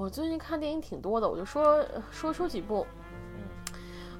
[0.00, 2.86] 我最近看电影挺多的，我就说说说几部。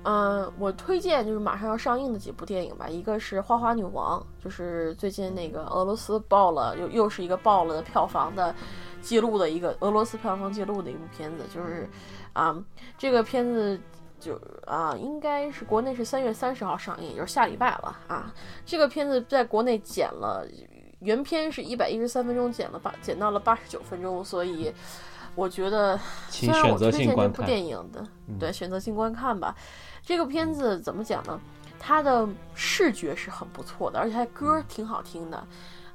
[0.02, 8.54] 嗯，我推荐就是马上要上映的几部电影吧，一个是《花花女王》，就是最近那个俄罗斯爆了，又又是一个爆了的票房的
[9.00, 11.88] 记录的一个俄罗斯票房记录的一部片子，就是
[12.34, 12.54] 啊，
[12.98, 13.80] 这个片子
[14.18, 18.34] 就啊，应该是国内是三月三十号上映，也就是下礼拜了啊。
[18.66, 20.46] 这个片子在国内剪了，
[21.00, 24.72] 原片是一百一十三分钟，剪了八剪到了八十九分钟，所以。
[25.34, 25.98] 我觉得，
[26.28, 28.04] 虽然我推荐这部电影的，
[28.38, 29.54] 对选择性观看吧。
[30.02, 31.40] 这个片子怎么讲呢？
[31.78, 35.46] 它的视觉是很不错的，而且它歌挺好听的。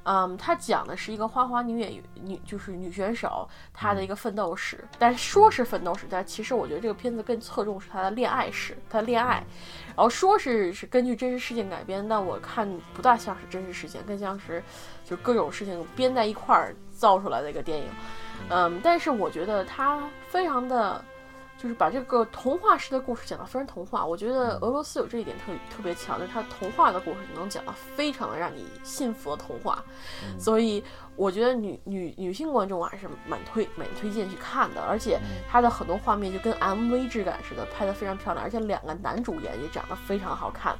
[0.08, 4.84] 嗯，它讲的是一个花花女演员，女就是女选手，她的一个奋斗史。
[4.98, 9.44] 但说是奋斗史，但其实我觉得这个片子更侧重是她的恋爱史，她的恋爱。
[9.88, 14.62] 然后说是是根据真实事件改编，但我看不大像是真实事件，更像是
[15.04, 17.86] 就各种事情编在一块儿造出来的一个电影。
[18.50, 21.04] 嗯，但是我觉得它非常的，
[21.58, 24.04] 就是把这个童话式的故事讲得非常童话。
[24.04, 29.82] 我觉得俄罗斯有这一点特特别强，就是它童话的故事能讲得非常的让你信服的童话。
[30.38, 30.82] 所以
[31.16, 40.76] 我觉得女女女性观众还是蛮推蛮推荐去看的，而且它的很多画面就跟 MV 质感似的，拍得非常漂亮，而且两个男主演也长得非常好看。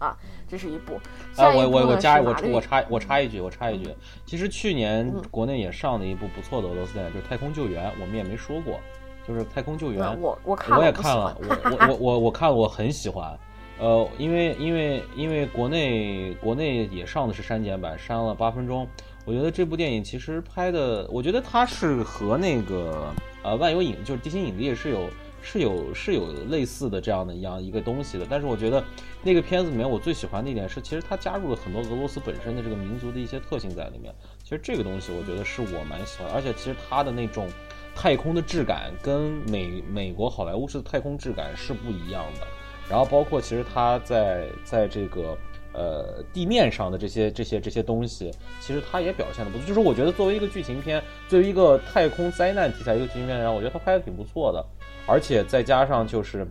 [0.00, 0.16] 啊，
[0.48, 0.94] 这是一部。
[1.36, 3.94] 啊，我我我加我我插我插一句，我插一句。
[4.26, 8.80] 其实去年国内也上了一部不错的俄罗斯电影，就是《太空救援》，我们也没说过，
[9.28, 10.02] 就是《太空救援》。
[10.18, 13.38] 我我看我也看了，我我我我我看了，我很喜欢。
[13.78, 18.88] 呃，因为因为因为国内国内也上的是删减版，删了八分钟。
[19.26, 23.12] 我觉得这部电影其实拍的，我觉得它是和那个
[23.42, 25.08] 呃万有引就是地心引力是有。
[25.42, 28.84] 是有是有类似的这样的一样一个东西的，但是我觉得
[29.22, 34.14] 那个片子里面我最喜欢的一点是，其实它加入了很多俄罗斯本身的这个民族的一些特性在里面。
[34.42, 37.48] 其实这个东西我觉得是我蛮喜欢，而且其实它的那种
[37.94, 42.46] 太空的质感跟美美国好莱坞式的太空质感是不一样的。
[42.88, 45.38] 然后包括其实它在在这个
[45.72, 49.66] 呃地面上的这些这些这些东西，其实它也表现的不错。
[49.66, 54.64] 就是我觉得作为一个剧情片，作为一个太空灾难题材一个剧情片来讲，我觉得它拍的挺不错的。
[55.10, 56.46] 而且再加上就是，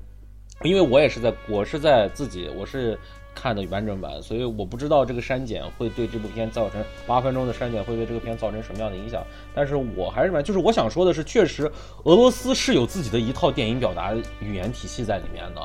[0.64, 3.00] 因为我也是在，我是在自己，我是
[3.34, 9.24] 看的完整版，所以我不知道这个删减会对这部片造成八分钟的删减会对这个片造成什么样的影响。
[9.56, 11.72] 但是我还是蛮，就是我想说的是，确实
[12.04, 15.62] 俄罗斯是有自己的一套电影表达语言体系在里面的，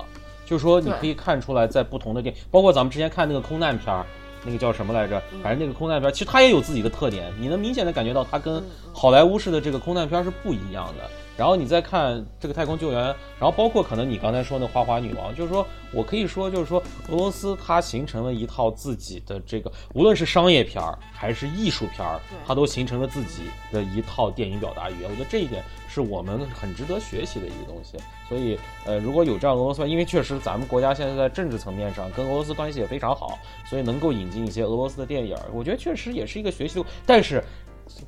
[0.46, 4.06] 就是说你可以看出来，在不同的电影，包括咱们之前看那个空难片儿，
[4.44, 5.20] 那个叫什么来着？
[5.42, 8.62] 反正那个空难片，其实它也有自己的特点，你能明显的感觉到它跟
[8.92, 11.10] 好莱坞式的这个空难片是不一样的。
[11.36, 23.42] 然后你再看这个太空救援，然后包括可能你刚才说那花花女王，就是说我可以说，就是说俄罗斯它形成了一套自己的这个，无论是商业片儿还是艺术片儿，它都形成了自己
[23.72, 25.10] 的一套电影表达语言。
[25.10, 27.98] 我觉得这一点是我们很值得学习的一个东西。
[28.28, 36.84] 所以，呃，如果有这样俄罗斯，因为确实咱们国家现在在政治层面上跟俄罗斯关系也非常好，所以能够引进一些俄罗斯的电影，我觉得确实也是一个学习。
[37.04, 37.42] 但是。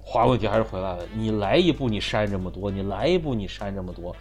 [0.03, 4.15] 话问题还是回来了，你来一步你删这么多，你来一步你删这么多，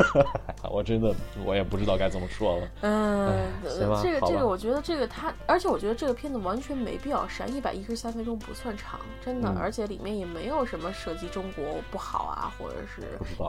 [0.70, 1.14] 我真的
[1.44, 2.68] 我也不知道该怎么说了。
[2.80, 13.02] 嗯，这个这个，我觉得这个他，而且我觉得这个片子完全没必要删，一百一十三分钟不算长，真的，而且里面也没有什么涉及中国不好啊，或者是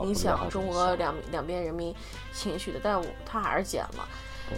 [0.06, 1.94] 影响中俄两两边人民
[2.32, 4.08] 情绪的，但我他还是剪了，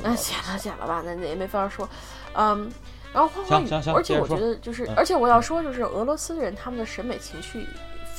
[0.02, 1.88] 那剪了剪了吧，那也没法说，
[2.34, 2.70] 嗯。
[3.14, 7.64] 然后花花女，而且我觉得就是，而且我要说就是俄罗斯人他们的审美情趣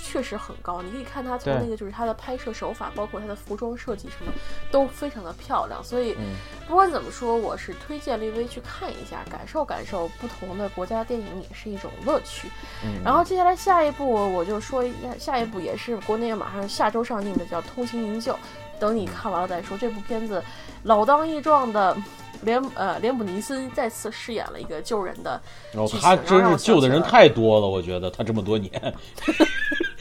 [0.02, 0.82] 确实很高。
[0.82, 4.32] 你可以看他从那个就是他的拍摄手法，包括他的服装设计什么，
[4.72, 5.84] 都非常的漂亮。
[5.84, 6.16] 所以
[6.66, 12.50] 不管怎么说，我是推荐略微去看一下，感受感受不同的国家电影也是一种乐趣。
[13.04, 18.32] 然后接下来下一部我就说一下，下一部也是国内马上下周上映的，叫《通情营救》。
[18.80, 19.78] 等你看完了再说。
[19.78, 20.42] 这部片子
[20.84, 21.98] 老当益壮的。
[22.42, 28.72] 连呃，连姆尼森再次饰演了一个救人的然后，他真是救的人太多了，我觉得他这么多年。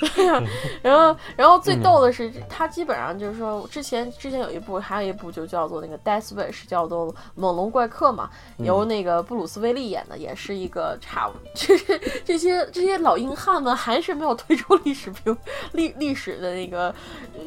[0.14, 0.42] 对呀，
[0.82, 8.28] 然后然后最逗的是，他基本上就是说，之前之前有一部，还有一部就叫做那个《Death Wish》，叫做《猛龙怪客》嘛，
[8.58, 15.36] 由那个布鲁斯威利演的，也是一个差，就 是这些这些老硬汉们还是没有退出历史屏
[15.72, 16.94] 历历史的那个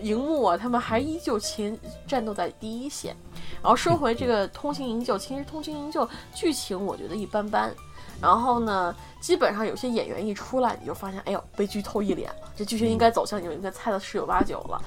[0.01, 3.15] 荧幕啊，他们还依旧前战斗在第一线。
[3.61, 7.73] 然后说回这个《通行营救》，其实《通行营救》剧情我觉得一般般。
[8.21, 12.51] 然后呢，基本上有些演员一出来，你就发现，哎呦，被剧透一脸了。
[12.55, 14.81] 这剧情应该走向，你们应该猜的十有八九了。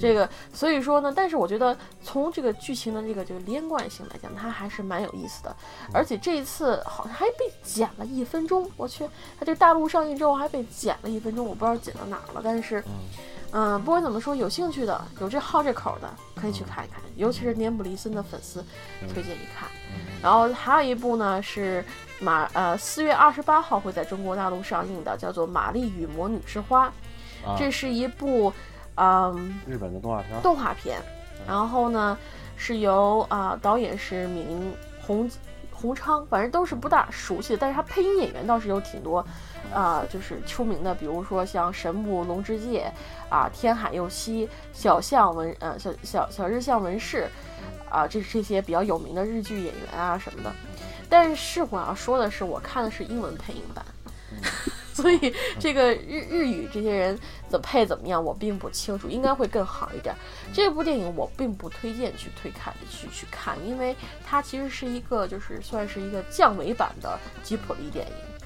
[0.00, 5.54] 这个，所以说呢，但是我觉得从这个剧情的这个这个连贯性来讲，它还是蛮有意思的。
[5.92, 9.04] 而且这一次好像还被剪了一分钟，我去，
[9.38, 12.40] 它这个大陆上映之后还被剪了一分钟，我不知道剪到哪了。
[12.42, 12.82] 但是。
[13.50, 18.62] 嗯，不管怎么说，有兴趣的、有这好这口的，可以去看一看，尤其是年普利森的粉丝，
[19.10, 19.66] 推荐一看。
[20.22, 21.82] 然后还有一部呢是
[22.20, 26.86] 马呃四月二十八号会在中国大陆上映的，叫做《玛丽与魔女之花》，
[27.58, 28.52] 这是一部
[28.96, 30.42] 嗯日本的动画片。
[30.42, 31.00] 动画片，
[31.46, 32.18] 然后呢
[32.56, 34.46] 是由啊导演是闵
[35.00, 35.30] 洪
[35.72, 39.24] 洪昌，反正都是不大熟悉的，但是他配音演员倒是有挺多。
[39.70, 42.90] 啊，就是出名的，比如说像神木龙之介，
[43.28, 47.28] 啊，天海佑希、小象文，呃，小小小日向文世，
[47.90, 50.50] 啊，这这些比较有名的日剧演员啊什么的。
[51.08, 53.84] 但是我要说的是，我看的是英文配音版，
[54.92, 57.18] 所以这个日日语这些人
[57.50, 60.14] 的配怎么样，我并不清楚，应该会更好一点。
[60.52, 63.94] 这部电影我并不推荐去推看去去看，因为
[64.26, 68.37] 它其实是一个就是算是一个降维版的吉普力电影。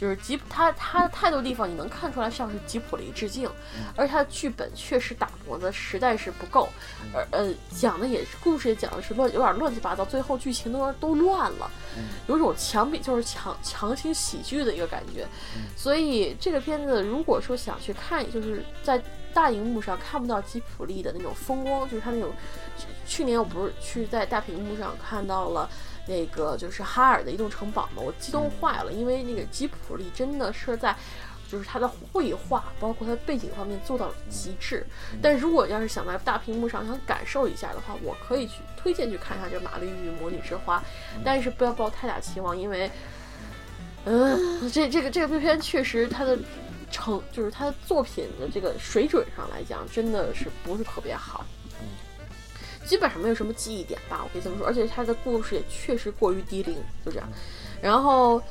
[0.00, 3.50] 就是吉他他太多地方你能看出来像是吉普力致敬，
[3.94, 6.70] 而他的剧本确实打磨的实在是不够，
[7.12, 11.70] 而呃讲的也是故事也讲的是乱有点乱七八糟，最后剧情都都乱了，
[12.28, 15.26] 有种强比就是强强行喜剧的一个感觉，
[15.76, 19.02] 所以这个片子如果说想去看，就是在
[19.34, 22.32] 大荧幕上看不到吉普力的那种风光，就是他那种，
[23.06, 25.68] 去年我不是去在大屏幕上看到了。
[26.06, 30.96] 那个就是哈尔的移动城堡嘛，我激动坏了，因为那个吉普力真的是在，
[31.48, 34.84] 就是它的绘画，包括它背景方面做到了极致。
[35.22, 40.78] 但如果要是想在大屏幕上想感受一下的话，我可以去推荐去看一下这《玛丽与魔女之花》，
[41.22, 42.90] 但是不要抱太大期望，因为，
[44.06, 46.36] 嗯，这这个这个片确实它的
[46.90, 51.44] 成就是它的作品的这个水准上来讲，真的是不是特别好。
[52.90, 56.74] 基本上没有什么记忆点吧，我可以这么说，而且它的故事也确实过于低龄，
[57.06, 57.28] 就这样。
[57.80, 58.42] 然后，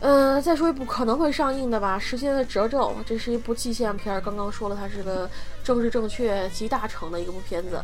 [0.00, 5.30] 嗯，再说一部可能会上映的吧，《时间的褶皱》，这是一部纪录片，刚刚说了，它是个
[5.64, 7.82] 政治正确集大成的一部片子，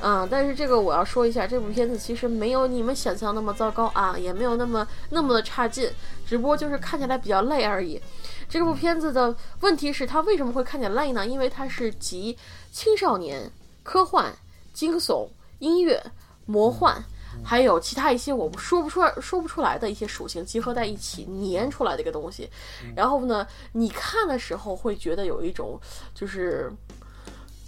[0.00, 5.88] 嗯，但是这个我要说一下，这部片子其实没有你们想象那么糟糕啊，也没有那么那么的差劲，
[6.26, 8.02] 只不过就是看起来比较累而已。
[8.48, 11.24] 这部片子的问题是它为什么会看起来累呢？
[11.24, 12.36] 因为它是集
[12.72, 13.48] 青少年、
[13.84, 14.32] 科幻、
[14.76, 15.26] 惊悚。
[15.58, 15.98] 音乐、
[16.44, 17.02] 魔幻，
[17.42, 22.48] 还有其他一些我们说不出来、说不出来的一些属性集合在一起粘出来的一个东西。
[22.94, 25.80] 然后呢，你看的时候会觉得有一种
[26.14, 26.70] 就是。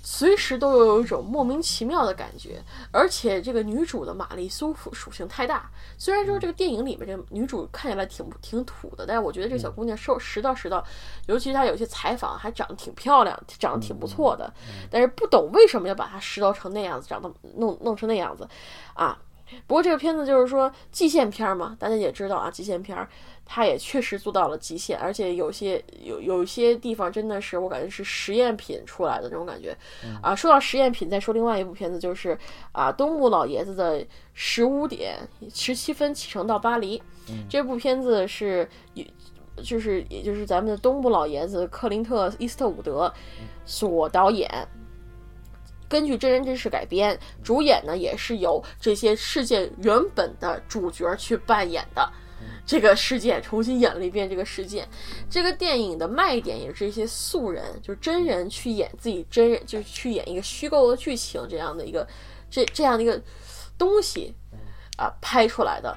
[0.02, 5.70] 随时都有一种莫名其妙的感觉，而且这个女主的玛丽苏属性太大。
[5.98, 10.84] 虽然说这个电影里面这个女主看起来挺挺土的，但是我觉得这个小姑娘受拾到拾到，
[11.26, 14.52] 尤其是她有些采访还长得挺漂亮，长得挺不错的。
[14.90, 18.48] 但是不懂为什么要把她拾到成那样子，长得弄弄成那样子，
[18.94, 19.18] 啊。
[19.66, 23.08] 不过这个片子就是说极限片嘛，大家也知道啊，极限片儿。
[23.50, 29.74] 它也确实做到了极限，而且有些有有些地方真的是我感觉是实验品出来的那种感觉，
[30.22, 32.38] 啊，说到实验品，再说另外一部片子就是
[32.72, 34.04] 啊，东木老爷子的
[34.34, 35.16] 十五点
[35.50, 37.02] 十七分启程到巴黎，
[37.48, 39.06] 这部片子是也
[39.64, 43.10] 就是也就是咱们的东木老爷子克林特伊斯特伍德
[43.64, 44.46] 所导演，
[45.88, 52.12] 根据真人真事改编，主演呢也是由这些事件原本的主角去扮演的。
[52.64, 54.28] 这个事件重新演了一遍。
[54.28, 54.86] 这个事件，
[55.28, 62.06] 这个电影的卖点也是一些素人，就是真人去演自己真人，就是去演一个虚构的剧情这样的一个
[62.50, 63.20] 这这样的一个
[63.76, 64.34] 东西
[64.96, 65.96] 啊拍出来的，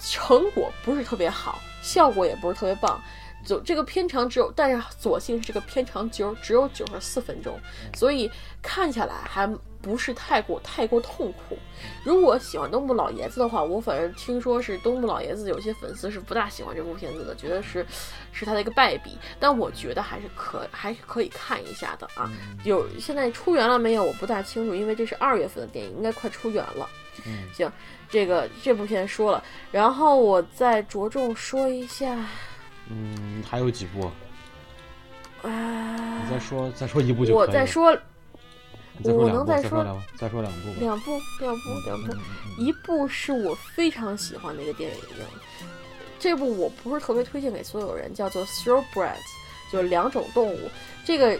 [0.00, 3.02] 成果不是特别好，效果也不是特别棒。
[3.44, 7.58] 就这个片长只有，但是所幸是这个片长只有只有九十四分钟，
[7.94, 8.30] 所以
[8.62, 9.48] 看下来还。
[9.84, 11.58] 不是太过太过痛苦。
[12.06, 17.84] 如果喜欢东部老爷子的话，我反正听说是东部老爷子有些粉丝是不大喜欢这部片子的，觉得是
[18.32, 19.18] 是他的一个败笔。
[19.38, 22.32] 但我觉得还是可还是可以看一下的啊。
[22.64, 24.02] 有现在出源了没有？
[24.02, 26.88] 我不大清楚，因为这是二月份的电影，应该快出源了。
[27.26, 27.70] 嗯，行，
[28.08, 32.16] 这个这部片说了，然后我再着重说一下。
[32.88, 34.10] 嗯，还有几部？
[35.42, 37.46] 啊，你再说再说一部就可以。
[37.46, 37.96] 我再说。
[39.02, 41.10] 我能再说再说两部，两部
[41.40, 42.14] 两部两部，
[42.56, 45.02] 一部是我非常喜欢的一个电影，
[46.16, 48.84] 这部我不是特别推荐给所有人，叫做《Thoroughbreds》，
[49.72, 50.70] 就是两种动物。
[51.04, 51.36] 这个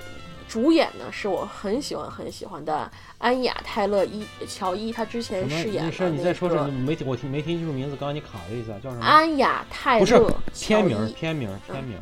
[0.48, 2.90] 主演呢是我很喜欢很喜欢的
[3.24, 9.02] 安雅泰勒伊乔伊，她之前饰演的你再说说，没听我听没听清楚名字，刚刚你卡了一下，叫什么？
[9.02, 11.98] 安雅泰勒，不是片名片名片名，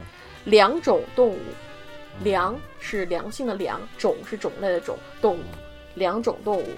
[0.46, 1.38] 两种动物。
[2.22, 5.42] 良是良性的良，种是种类的种，动物，
[5.94, 6.68] 两种动物。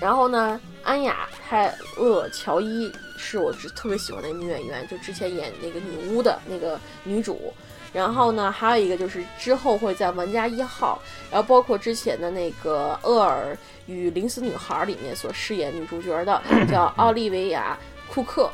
[0.00, 7.54] 然后呢，安雅泰勒乔伊是我特别喜欢的女演员，就之前演那个女巫的那个女主，
[7.92, 11.00] 然后呢，还有一个就是之后会在《玩家一号》，
[11.32, 17.78] 然后包括之前的那个《厄尔与临死女孩》里面所饰演女主角的 叫奥利维亚·
[18.12, 18.50] 库克，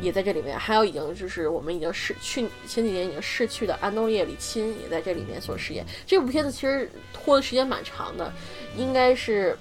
[0.00, 0.58] 也在这里面。
[0.58, 5.84] 还有已经就是我们已经逝去前几年已经逝去的安东尼·里钦也在这里面所饰演。
[6.06, 8.32] 这部片子其实拖的时间蛮长的，
[8.74, 9.56] 应该是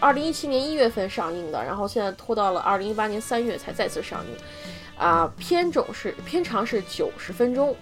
[0.00, 4.36] 二零一七年一月份上映的，然后现在拖到了二零一八年三月才再次上映。
[4.98, 7.76] 啊，片种是片长是九十分钟。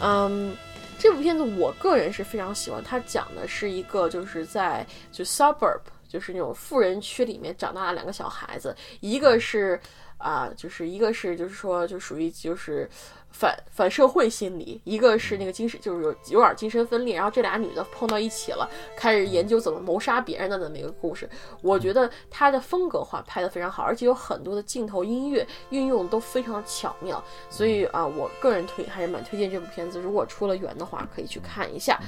[0.00, 0.56] 嗯，
[0.98, 2.82] 这部片子我个人是非常喜欢。
[2.82, 9.80] 它讲的是一个就是在就 suburb，就是那种富人区里面长大的两个小孩子，一个是
[10.16, 12.88] 啊，就是一个是就是说就属于就是。
[13.30, 21.28] 反反社会心理，一个是那个精神，就是有有点精神分裂，然后这俩女的碰到一起了，开始研究怎么谋杀别人的那么一个故事。
[21.62, 30.00] 我觉得它的风格化拍的非常好，而且有很多的镜头、音乐运用都非常巧妙，所以啊，我个人推还是蛮推荐这部片子。
[30.00, 32.00] 如果出了源的话，可以去看一下。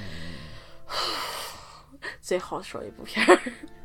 [2.21, 3.39] 最后说一部片儿，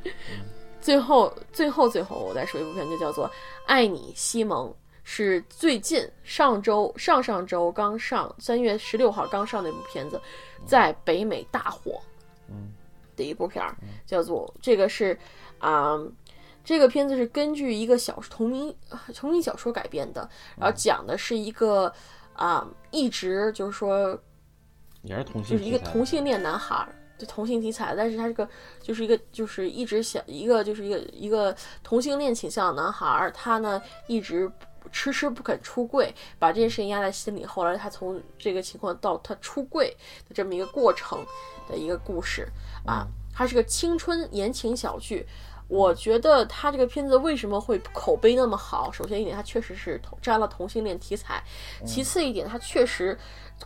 [0.82, 3.28] 最后最后最后我再说一部片，就叫做
[3.68, 4.68] 《爱你，西蒙》。
[5.08, 10.20] 是最近上周上上周刚上三月十六号刚上那部片子，
[10.66, 12.02] 在北美大火，
[12.50, 12.74] 嗯，
[13.16, 15.18] 的一部片儿，叫做这个是
[15.60, 15.96] 啊，
[16.64, 18.76] 这个片子是根据一个小同名
[19.14, 21.94] 同名小说改编的，然后讲的是一个
[22.34, 24.20] 啊，一直就是说
[25.04, 26.84] 也是同性，就是一个同性恋男孩，
[27.16, 28.50] 就同性题材，但是他这个
[28.82, 34.52] 就是一个就是一直想一个就是一个一个同性恋倾向的男孩，他呢一直。
[34.92, 37.46] 迟迟不肯出柜，把这件事情压在心里。
[37.46, 39.96] 后来他从这个情况到他出柜
[40.28, 41.26] 的这么一个过程
[41.70, 42.48] 的一个故事
[42.86, 45.26] 啊，它是个青春言情小剧。
[45.68, 48.92] 我觉得他这个片子为什么会口碑那么好？
[48.92, 51.42] 首先一点，它确实是沾了同性恋题材；
[51.86, 53.18] 其次一点，它确实。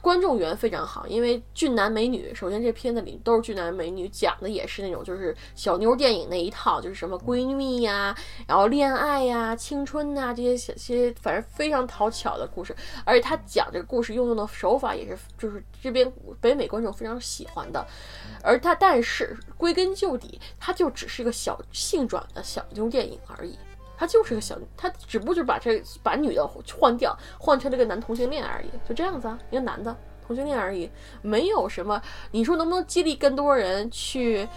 [0.02, 2.34] 观众缘非常好，因为俊男美女。
[2.34, 8.16] 首先，这片子里都是俊男美女，讲的也是那种就是小妞电影那一套，就是什么闺蜜呀，
[8.48, 12.74] 然后恋爱呀、青春呐这些些些，反正非常讨巧的故事。
[13.04, 17.86] 而且他讲这个故事运用的手法也是，就是这边北美观众非常喜欢的。
[18.42, 23.58] 而他，但是归根究底，他就只是一个小性转的小妞电影而已。
[24.00, 29.94] 他就是个小，他只不过就是把这把女的换掉，换成了个男同性恋而已，就这样子啊，一个男的
[30.26, 30.90] 同性恋而已，
[31.22, 32.02] 没有什么。
[32.32, 34.48] 你说能不能激励更多人去，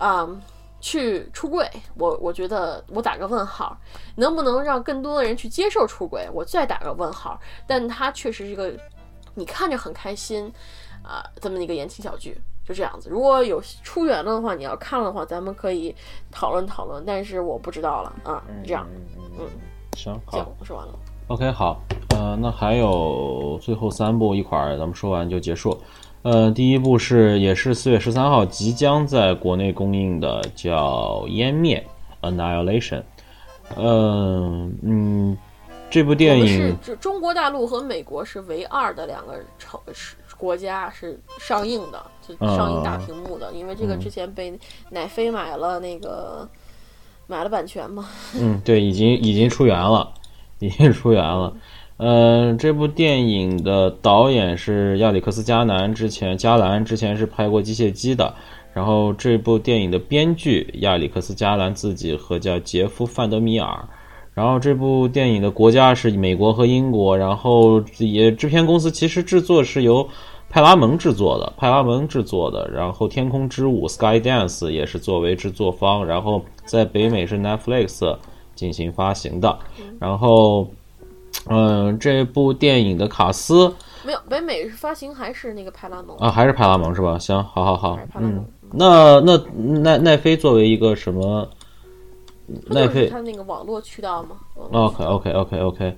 [0.00, 0.28] 啊，
[0.80, 1.70] 去出柜？
[1.94, 3.78] 我我觉得我打个问号。
[4.16, 6.28] 能不能让更多的人去接受出轨？
[6.32, 7.40] 我再打个问号。
[7.68, 8.72] 但他确实是一个，
[9.34, 10.52] 你看着很开心，
[11.04, 12.36] 啊，这么一个言情小剧。
[12.70, 15.92] 就这样子，如果有出源了的话，你要看了的话，咱们可以
[16.30, 17.02] 讨论讨论。
[17.04, 18.86] 但是我不知道了啊，这样，
[19.36, 19.44] 嗯，
[19.96, 20.94] 行，好，说完了。
[21.26, 25.76] OK，好，呃，那还有最后三部一块儿，咱们说完就结束。
[26.22, 31.84] 呃，第一部是也是四月十三号即将在国内公映的，叫《湮灭》
[32.30, 33.02] （Annihilation）。
[33.76, 35.38] 嗯嗯，
[35.90, 40.14] 这部电影是中国大陆和美国是唯二的两个城市。
[40.40, 46.48] 国家是上映的，就上映大屏幕的，因为这个之前被奶飞买了那个
[47.26, 48.08] 买了版权嘛。
[48.34, 50.10] 嗯，对，已经已经出源了，
[50.58, 51.54] 已经出源了。
[51.98, 58.34] 嗯，这部电影的导演是亚历克斯加南，之前加兰之前是拍过《机械姬》的。
[58.72, 63.86] 然后这部电影的编剧亚历克斯加兰自己和叫杰夫范德米尔。
[64.32, 67.18] 然后这部电影的国家是美国和英国。
[67.18, 70.08] 然后也制片公司其实制作是由。
[70.50, 78.16] 派拉蒙制作的，派拉蒙制作的，然后《天空之舞》（Skydance） 也是作为制作方，然后在北美是 Netflix
[78.56, 79.56] 进行发行的。
[80.00, 80.66] 然后，
[81.46, 83.72] 嗯，这部电影的卡斯
[84.04, 86.28] 没有北美是发行还是那个派拉蒙啊？
[86.28, 87.16] 还是派拉蒙是吧？
[87.16, 91.48] 行，好好好，嗯，那那奈奈飞作为一个什么？
[92.66, 94.30] 奈飞它那个网络渠道吗
[94.72, 95.96] ？OK OK OK OK。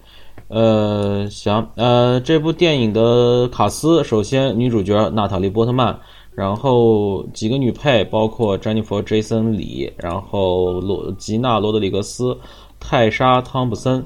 [0.52, 5.96] 呃，行，呃，这部电影的卡斯，首先女主角娜塔莉波特曼，
[6.34, 12.36] 然后几个女配包括詹妮弗·杰森·李，然后罗吉娜·罗德里格斯、
[12.78, 14.04] 泰莎·汤普森，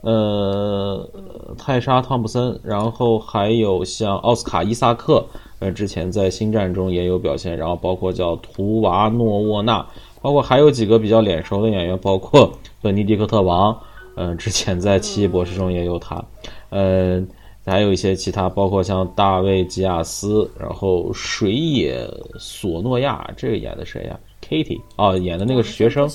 [0.00, 1.08] 呃，
[1.56, 5.24] 泰莎·汤普森，然后还有像奥斯卡·伊萨克，
[5.60, 9.86] 呃，之前在《星战》中也有表现，然后包括叫图瓦诺沃纳，
[10.20, 12.50] 包括还有几个比较脸熟的演员，包括
[12.82, 13.78] 本尼迪克特·王。
[14.16, 16.24] 嗯，之前在《奇异博士》中也有他，
[16.70, 17.26] 嗯，
[17.64, 26.08] 还有一些其他，包括像大卫·吉亚斯，然后水野索诺亚，这个演的谁呀？Kitty 哦，演的那个学生，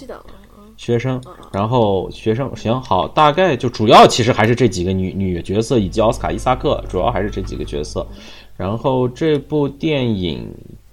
[0.78, 8.06] 学生，然后学生行好，大概就主要其实还是这几个女女角色以及奥斯卡伊萨克，主要还是这几个角色。
[8.56, 10.46] 然后这部电影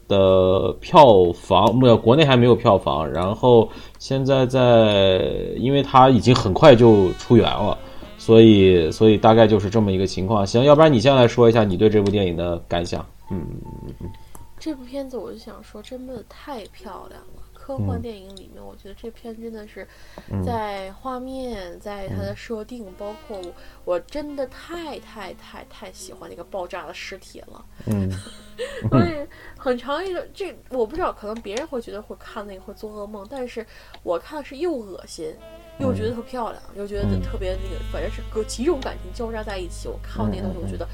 [0.08, 5.18] 的票房没有国内还没有票房，然后现在在，
[5.56, 7.76] 因为它已经很快就出源了，
[8.18, 10.46] 所以所以大概就是这么一个情况。
[10.46, 13.04] 行，要不然你先来说一下你对这部电影的感想。
[13.30, 13.44] 嗯，
[14.58, 17.42] 这部片子我就想说，真的太漂亮了。
[17.66, 19.85] 科幻电影里面，我觉得这片真的是
[20.44, 23.52] 在画面，在它的设定，包括我，
[23.85, 27.64] 我真的太太太太喜欢那个爆炸的尸体了。
[27.90, 28.08] 嗯，
[28.88, 29.26] 所以
[29.58, 33.66] 很长一个这我不知道，可能别人会觉得会看那个会做噩梦，但是
[34.04, 35.35] 我看是又恶心，
[35.80, 39.88] 又觉得特漂亮，又觉得特别那个，反正是各几种感情交杂在一起。
[39.88, 40.87] 我看到那东西，我觉得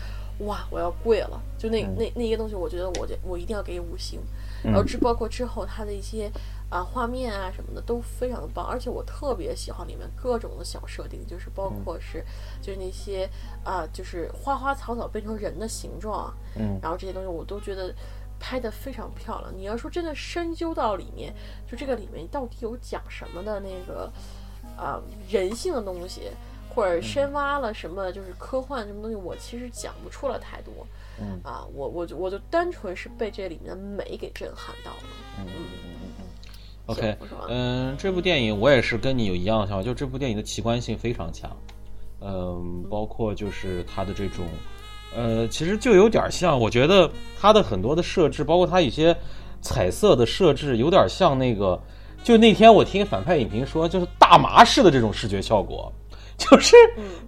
[0.46, 1.38] 哇，我要跪了！
[1.58, 4.18] 就那那那些东西，我觉得我我一定要给五星。
[4.64, 6.32] 然后之包括之后它的一些。
[6.72, 12.24] 啊，画面啊什么的都非常的棒，而且我特别喜欢里面各种的小设定，就是包括是
[12.62, 13.28] 就是那些
[13.62, 17.94] 啊，就是花花草草变成人的形状，嗯，然后这些东西我都觉得
[18.40, 19.52] 拍的非常漂亮。
[19.54, 21.34] 你要说真的深究到里面，
[21.70, 24.10] 就这个里面到底有讲什么的那个
[24.74, 24.98] 啊
[25.28, 26.30] 人性的东西，
[26.74, 30.72] 或者深挖了什么就是科幻什么东西，我其实讲不出来太多，
[31.20, 31.38] 嗯。
[31.44, 35.02] 啊，我我就我就单纯是被这里面的美给震撼到了，
[35.40, 36.01] 嗯。
[36.86, 37.16] OK，
[37.48, 41.48] 嗯，这部电影我也是跟你有一样的想法，就这部电影的奇观性非常强，
[42.20, 44.44] 嗯，包括就是它的这种，
[45.16, 47.08] 呃，其实就有点像，我觉得
[47.40, 49.16] 它的很多的设置，包括它一些
[49.60, 51.80] 彩色的设置，有点像那个，
[52.24, 55.90] 就那天我听反派影评说，就是大麻式的这种视觉效果，
[56.36, 56.74] 就是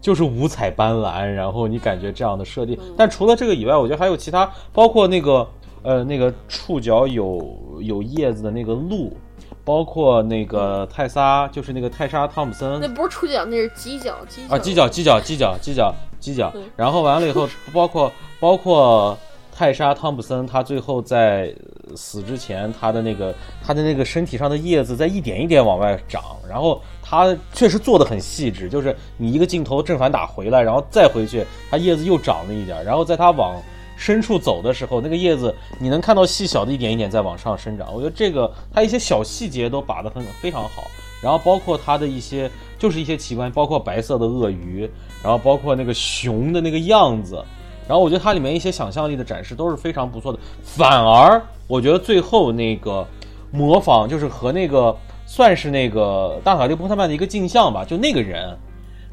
[0.00, 5.48] 就是五彩斑斓，然后你感觉这样的设定，但除了这个以外，我觉得还有其他，包括那个
[5.84, 9.16] 呃那个触角有有叶子的那个鹿。
[9.64, 16.52] 包括那个泰莎，就是那个泰莎汤普森，那不是触角，那是犄角，犄角啊，犄角，犄角，犄角，犄角，犄角。
[16.76, 19.16] 然后完了以后， 包括包括
[19.56, 21.54] 泰莎汤普森，他最后在
[21.96, 33.56] 死之前，他的那个他的那个身体上的叶子在一点一点往外长，然后他确实做的很细致，就是你一个镜头正反打回来，然后再回去，他叶子又长了一点，然后在他往。
[33.96, 37.92] 深处走的时候，那个叶子你能看到细小的一点一点在往上生长。
[37.94, 40.84] 我觉得这个它一些小细节都把得很非常好，
[41.22, 44.88] 然后包括它的一些就是一些奇观，包括白色的鳄鱼，
[45.22, 47.42] 然后包括那个熊的那个样子，
[47.88, 50.38] 然后我觉得它里面一些想象力的展示都是非常不错的。
[50.62, 53.06] 反而我觉得最后那个
[53.50, 54.94] 模仿就是和那个
[55.26, 58.56] 算是那个大塔利波特曼的一个镜像吧，就那个人。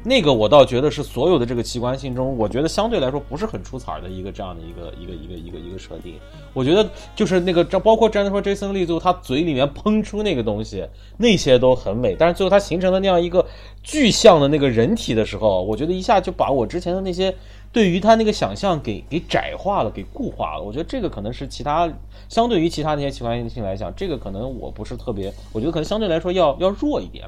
[0.04, 6.14] 那个我倒觉得是所有的这个奇观性中，我觉得相对来说不是很出彩的一个这样的一个一个一个一个一个设定。
[6.52, 10.84] 我觉得就是那个，这包括詹德说 Jason 利最后他嘴里面喷出那个东西，
[11.18, 12.16] 那些都很美。
[12.18, 13.46] 但是最后他形成了那样一个
[13.82, 17.34] 具象的那个人体的时候，我觉得一下就把我之前的那些
[17.70, 20.62] 对于他那个想象给给窄化了，给固化了。
[20.62, 21.90] 我觉得这个可能是其他
[22.28, 27.24] 相对于其他那些奇观性来讲，这个可能我不是特别，我觉得可能相对来说要要弱一点。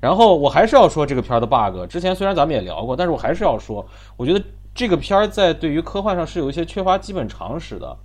[0.00, 1.88] 然后我还是要说这个片儿的 bug。
[1.88, 4.42] 之前虽然咱们也聊过，但是我还是要说，我觉得
[4.74, 7.96] 这个片儿在对于科幻上是有一些缺乏基本常识的。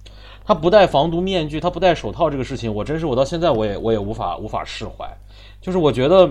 [0.46, 5.10] 他不戴防毒面具，他不戴手套，这个事情我真是我到现在我也我也无法无法释怀。
[5.62, 6.30] 就是我觉得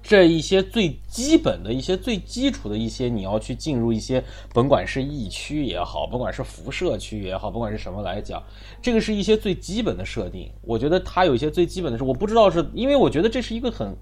[0.00, 4.22] 这一些最基本的一些最基础的一些，你要去进入一些，
[4.54, 8.40] 甭管是疫区也好，甭管是辐射区也好，甭管是什么来讲，
[8.80, 10.48] 这个是一些最基本的设定。
[10.62, 13.96] 我觉得它有一些最基本的是，我不知道是因为我觉得这是一个很。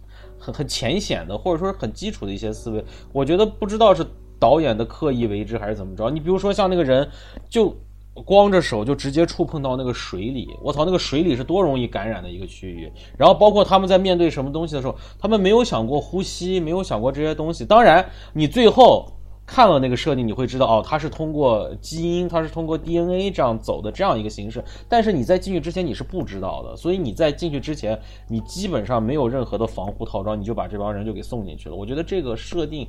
[0.44, 4.06] 很很浅显的，或者说很基础的一些思维，我觉得不知道是
[4.38, 6.10] 导演的刻意为之还是怎么着。
[6.10, 7.08] 你比如说像那个人，
[7.48, 7.74] 就
[8.12, 12.92] 光着手就直接触碰到那个水里，我操，那个水里是多容易感染的一个区域。
[13.16, 17.64] 然后包括他们在面对什么东西的时候，他们没有想过呼吸，没有想过这些东西。
[17.64, 19.10] 当然，你最后。
[19.46, 24.64] 看了那个设定，你会知道哦，它是通过基因，它是通过 DNA 这样走的这样一个形式。
[24.88, 31.74] 但是你在进去之前你是不知道的，所以你在进去之前，你基本上没有任何的防护套装，你就把这帮人就给送进去了。
[31.74, 32.88] 我觉得这个设定。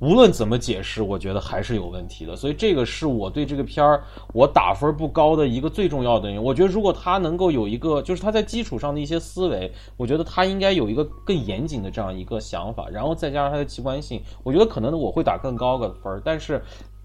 [0.00, 6.42] 无论怎么解释，我觉得还是有问题的，所以这个是我对这个片儿我打分不高的一个最重要的原因。
[6.42, 16.22] 我觉得如果他能够有一个，就是他在基础上的一些思维，我觉得他应该有一个更严谨的这样一个想法，然后再加上他的奇观性，我觉得可能我会打更高的分儿。
[16.24, 16.62] 但是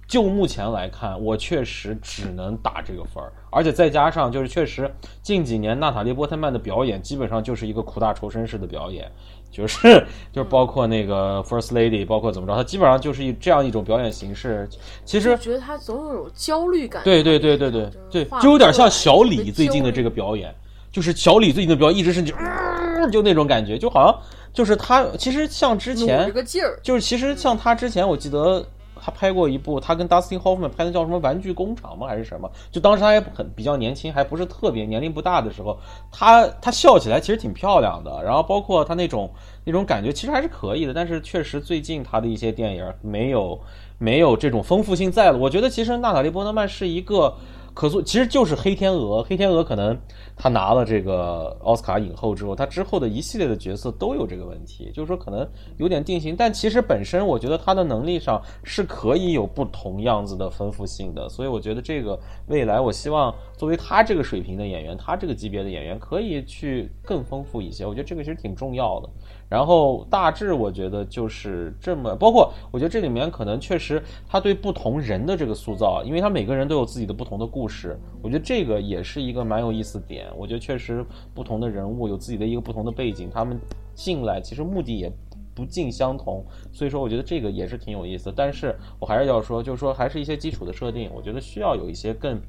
[0.07, 4.89] 就目前来看，我确实只能打这个分儿，而且再加上就是确实
[5.21, 9.11] 近几年娜塔莉波特曼的表演基本上就是一个苦大仇深式的表演。
[9.51, 14.67] 就是 就是包括那个 First Lady，包括怎么着，他基本上就是一这样一种表演形式。
[15.05, 17.01] 其实觉得他总有种焦虑感。
[17.05, 20.53] 对对对对对对，就有点像小李最近的这个表演，
[20.91, 22.35] 就是小李最近的表演一直是就
[23.09, 28.65] 就那种感觉，就好像就是他其实像之前这个劲儿，就是其实像他之前，我记得
[29.05, 32.07] 他拍过一部，他跟 Dustin Hoffman 拍的叫什么《玩具工厂》吗？
[32.07, 32.49] 还是什么？
[32.71, 35.77] 就当时他还很比较年轻，还不是特别年龄不大的时候，
[36.11, 38.23] 他他笑起来其实挺漂亮的。
[38.23, 39.29] 然后包括他那种
[39.63, 40.93] 那种感觉，其实还是可以的。
[40.95, 43.59] 但是确实最近他的一些电影没有
[43.99, 45.37] 没有这种丰富性在了。
[45.37, 47.35] 我觉得其实娜塔莉波特曼是一个。
[47.75, 49.95] 可塑其实就是黑天鹅，黑天鹅可能
[50.37, 56.37] 他拿了这个奥斯卡影后之后，他之后的一系列的角色都有这个问题，就是说可能有点定型。
[56.37, 67.85] 但其实本身我觉得他的能力上是可以有不同样子的丰富性的，所以我觉得这个未来我希望作为他这个水平的演员，他这个级别的演员可以去更丰富一些。
[67.85, 69.09] 我觉得这个其实挺重要的。
[69.47, 80.27] 然后大致我觉得就是这么，包括我觉得这里面可能确实他对不同人的这个塑造，因为他每个人都有自己的不同的故事，我觉得这个也是一个蛮有意思点。
[80.35, 83.59] 我觉得确实不同的人物有自己的一个不同的背景，他们
[83.93, 85.11] 进来其实目的也
[85.53, 88.33] 不尽相同，所以说我觉得这个也是挺有意思。
[88.35, 92.41] 但是我还是要说，就是说还是一些基础的设定，我觉得需要有一些更。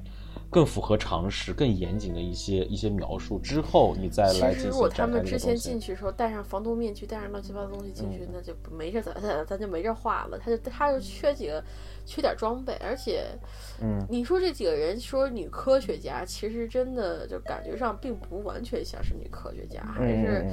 [0.48, 10.38] 更符合常识、更严谨的一些一些描述之后，你再来其实如果他们之前进去的时候戴上防毒面具、戴上乱七八糟东西进去，那就没这咱咱咱就没这话了。
[10.38, 11.62] 他就他就缺几个，
[12.04, 13.26] 缺点装备，而且，
[13.82, 20.46] 嗯，你说这几个人说女科学家，其实真的就感觉上并不完全像是女科学家，还是。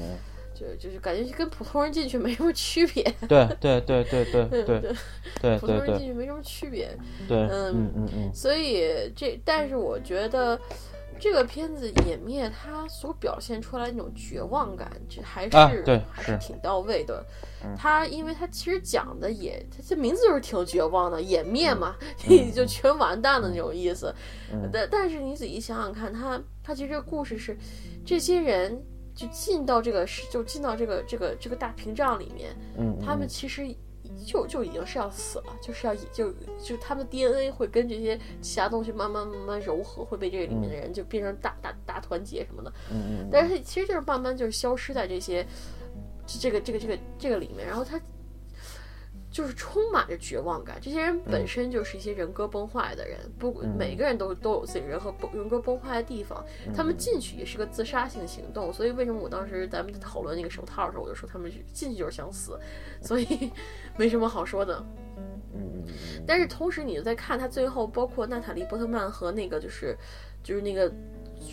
[0.53, 4.93] 就就是感觉跟普通人进去没什么区别， 对对对对对对对
[5.41, 6.95] 对，普通人进去没什么区别，
[7.27, 10.59] 对，嗯嗯嗯，所以这但是我觉得
[11.19, 17.25] 这个片子湮灭它所表现出来那种绝望感，这还是对还是挺到位的。
[17.77, 21.95] 它因为它其实讲的也，它这名字就是挺绝望的，湮灭嘛，
[22.53, 24.13] 就全完蛋的那种意思。
[24.71, 27.57] 但但是你仔细想想看，它它其实这个故事是
[28.05, 28.83] 这些人。
[29.15, 33.67] 就进到这个是，就进到这个这个这个大屏障里面，嗯，他们其实
[34.25, 45.45] 就就已经是要死了，就是要就就他们的 DNA 会跟这些其他东西慢慢慢慢柔合，会被这个里面的人就变成大大大团结什么的，嗯嗯，但是其实就是慢慢就是消失在这些
[46.25, 47.99] 这个这个这个这个里面，然后他。
[49.33, 56.45] 就是充满着绝望感，这些人本身就是一些人格崩坏的人，不，每个人都都有自己人和崩人格崩坏的地方。
[56.71, 62.59] 他们进去也是个自杀性行动，所以为什么我当时咱们讨论那个手套的时候，我就说他们进去就是想死，
[63.01, 63.51] 所以
[63.97, 64.85] 没什么好说的。
[65.55, 65.83] 嗯
[66.27, 69.97] 但是同时，你在看他最后，包括娜塔莉波特曼和那个就是
[70.43, 70.93] 就是那个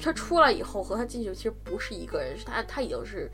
[0.02, 3.30] 他出来以后和他进去其实不是一个人，是他他已经是。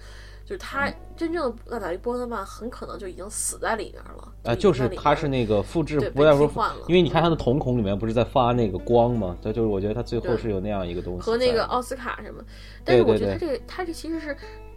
[0.47, 4.55] 就是他真正的娜塔利波特曼很可能就已经死在里面了啊！
[4.55, 9.37] 就是他是那个复制，不要说换了，因为你看他的瞳孔里面不是在发那个光吗？
[9.43, 12.41] 他就是我觉得他最后是有那样一个东西和那个奥斯卡什么。
[12.85, 14.37] 但是我觉得他这个他这其实是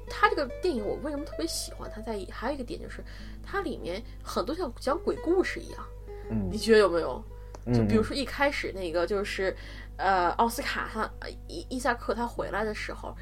[0.10, 2.02] 他这个电影，我为什么特别喜欢他？
[2.02, 3.04] 在意还有一个点就是
[3.44, 5.86] 它里面很多像讲鬼故事一样，
[6.32, 7.24] 嗯，你觉得有没有？
[7.72, 9.56] 就比如说一开始那个就是。
[10.00, 11.12] 呃，奥斯卡他
[11.48, 13.14] 伊伊萨克他回来的时候，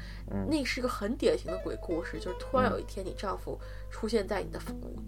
[0.48, 3.58] 那是个很典型的鬼故事，就是突然有一天你丈夫
[3.90, 4.60] 出现在你的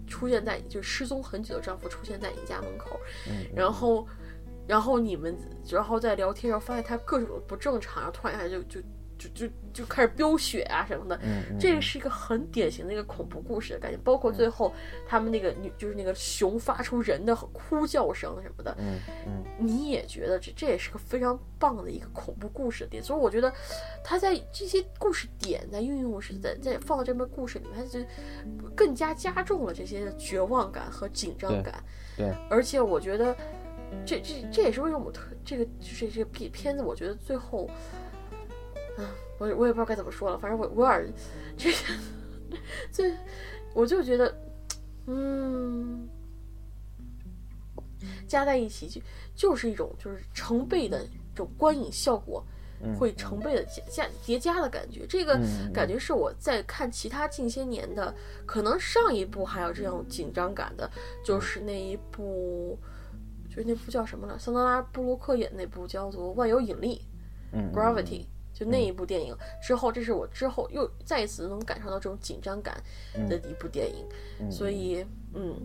[0.05, 2.99] 出现在就失踪很久的丈夫出现在你家门口，
[3.55, 4.05] 然后
[4.67, 5.35] 然后你们
[5.69, 8.79] 然后在聊天时候发现他各种不正常，然后突然一下就就。
[9.21, 11.19] 就就就开始飙血啊什么的，
[11.59, 14.73] 这个是一个很典型的一个恐怖故事的感觉，包括最后
[15.07, 23.53] 他们那个女就是那个熊发出人的哭叫声什么的，嗯嗯，你也觉得这这也是个非常棒的一个恐怖故事点，所以我觉得
[24.03, 27.99] 他在这些故事点在运用是在在放到这边故事里面，就
[28.75, 31.83] 更加加重了这些绝望感和紧张感，
[32.17, 33.35] 对，而且我觉得
[34.05, 37.69] 这这这也是为什么我特这个就是这个片片子，我觉得最后。
[38.97, 41.13] 嗯，我我也不知道该怎么说了，反正我我有点
[41.57, 41.71] 这
[42.91, 43.15] 这，
[43.73, 44.35] 我就觉得，
[45.07, 46.07] 嗯，
[48.27, 49.01] 加在一起就
[49.33, 50.99] 就是一种就是成倍的
[51.33, 52.45] 这种观影效果，
[52.99, 55.07] 会成倍的加加叠加的感觉。
[55.07, 55.39] 这个
[55.73, 58.13] 感觉是我在看其他近些年的，
[58.45, 60.89] 可能上一部还有这种紧张感的，
[61.23, 62.77] 就是那一部，
[63.49, 64.37] 就是那部叫什么了？
[64.37, 67.01] 桑德拉布洛克演那部叫做《万有引力》
[67.73, 68.25] ，Gravity。
[68.61, 72.75] 就那一部电影之后，这是我之后又再一次能感受到这种紧张感
[73.27, 75.55] 的一部电影，所以嗯，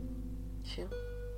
[0.64, 0.82] 行。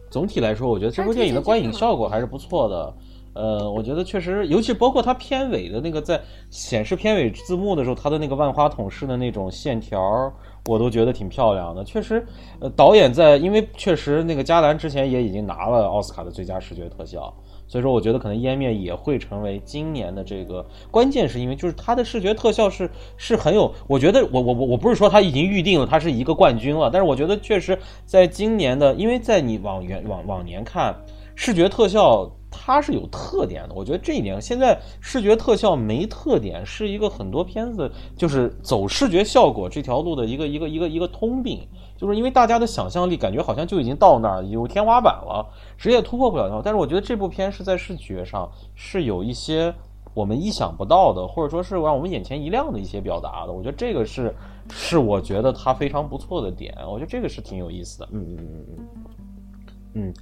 [0.09, 2.95] 总体来说，我觉得这部电影的观影效果还是不错的。
[3.35, 10.33] 呃，我觉得确实，尤其包括它片尾的那个在显示片尾字幕的时候，它的那个万花筒式的那种线条，
[10.67, 11.83] 我都觉得挺漂亮的。
[11.83, 12.25] 确实，
[12.61, 17.35] 呃，导演在因为确实那个加兰之前也已经拿了奥斯卡的最佳视觉特效。
[17.69, 30.97] 所以说我觉得可能湮灭也会成为今年的这个关键，是因为就是它的视觉特效是是很有，我觉得我我我我不是说它已经预定了它是一个冠军了，但是我觉得确实在今年的，因为在你往原往往年看
[31.37, 32.29] 视觉特效。
[32.51, 41.61] 它是有特点的，我觉得这一点现在视觉特效没特点，是一个很多片子就是走视觉效果这条路的一个一个一个一个通病，
[41.99, 46.63] 就是因为大家的想象力感觉好像就已经到那儿有天花板了，谁也突破不了。
[46.65, 49.75] 但是我觉得这部片是在视觉上是有一些
[50.15, 53.53] 我们意想不到的，或者说是让我们眼前一亮的一些表达的。
[53.53, 54.35] 我觉得这个是
[54.71, 58.09] 是我觉得它非常不错的点，我觉得这个是挺有意思的。
[58.13, 58.87] 嗯嗯嗯嗯。
[59.95, 60.15] 嗯，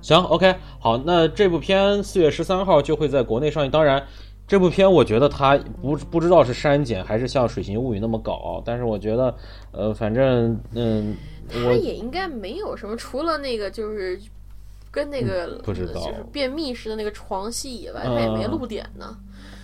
[0.00, 3.70] 行，OK，好，那这部片四月十三号就会在国内上映。
[3.70, 4.06] 当然，
[4.48, 9.34] 这部片我觉得它不不知道是删减还是像《水形物语》那么搞，但是我觉得，
[9.72, 11.14] 呃，反正，嗯，
[11.48, 14.18] 它也应该没有什么，除了那个就是
[14.90, 19.14] 跟那个不知道就是便秘时的那个床戏以外，它也没露点呢。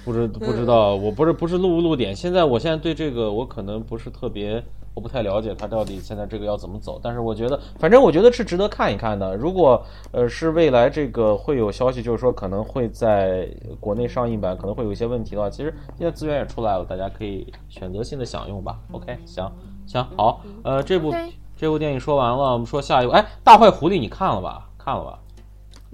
[0.05, 2.15] 不知不知道，我不是不是露不露点。
[2.15, 4.63] 现在我现在对这个我可能不是特别。
[4.95, 9.35] 我不太了解它到底现在这个要怎么走，但是我觉得，反正我觉得是值得看一看的。
[9.37, 13.49] 如果呃是未来这个会有消息，就是说可能会在
[13.81, 18.79] 国内上映版可能会有一些问题的话，其实现在资源也出来了，大家可以选择性的享用吧。
[18.93, 19.51] OK，行
[19.87, 21.13] 行好，呃，这部
[21.57, 23.13] 这部电影说完了，我们说下一部。
[23.13, 24.69] 哎，大坏狐狸你看了吧？
[24.79, 25.19] 看了吧？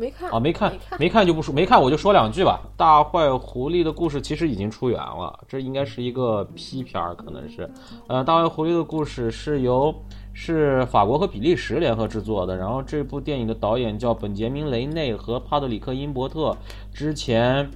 [0.00, 2.58] 没看啊，没看，没看就不说，没看我就说两句吧。
[2.74, 7.70] 大坏狐狸的故事其实已经出源了，这应该是一个 P 片儿，可能是。
[8.08, 9.94] 呃，大坏狐狸的故事是由
[10.32, 16.56] 是法国和比利时联合制作的，然后这部电影的导演叫本杰明·雷内和帕特里克·因伯特，
[16.94, 17.70] 之前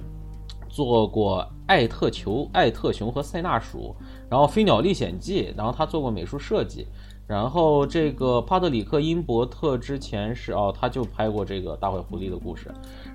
[0.67, 3.95] 做过《艾特球》《艾特熊》和《塞纳鼠》，
[4.31, 6.87] 然后《飞鸟历险记》，然后他做过美术设计。
[7.27, 12.69] 然后这个帕特里克·因伯特之前是哦，他就拍过这个大坏狐狸的故事。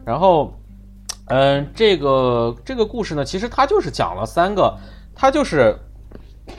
[0.05, 0.53] 然后，
[1.27, 4.77] 嗯，这个这个故事呢，其实他就是讲了三个，
[5.15, 5.79] 他就是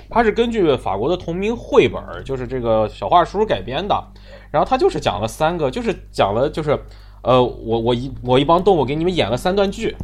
[0.09, 4.01] 他是根据法国的同名绘本，就是这个小画书改编的。
[4.49, 6.79] 然后他就是讲了三个，就是讲了就是，
[7.23, 9.95] 呃，我我一我一帮动物给你们演了三段剧，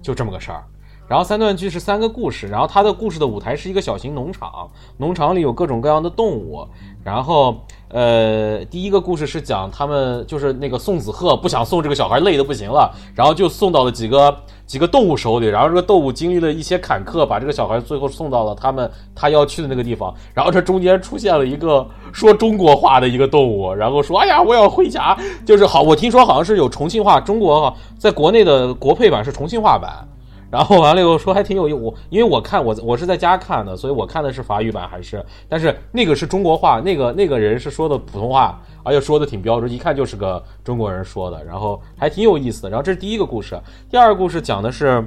[0.00, 0.64] 就这么个事儿。
[1.06, 6.66] 然后三段剧是三个故事，然后它的故事的舞台是一个小型农场，农场里有各种各样的动物。
[7.04, 7.54] 然后，
[7.88, 15.46] 呃，第一个故事是讲他们就是那个送子鹤不想送这个小孩，累得不行了，然后就送到了几个几个动物手里。
[15.46, 20.14] 然后这个动物经历了一些坎坷，把这个小孩最后送到了他们他要去的那个地方。
[20.32, 25.14] 然后这中间出现了一个说中国话的一个动物，然后说：“哎呀，我要回家。”
[25.44, 30.08] 就是好，我听说好像是有重庆话，中国在国内的国配版是重庆话版。
[30.54, 42.70] 然后完了以后说还挺有用，我因为我看我我是在家看的，所以我看的是法语版还是，但是那个是中国话，那个那个人是说的普通话，而且说的挺标准，一看就是个中国人说的，然后还挺有意思的。
[42.70, 45.04] 然后这是第一个故事，第二个故事讲的是，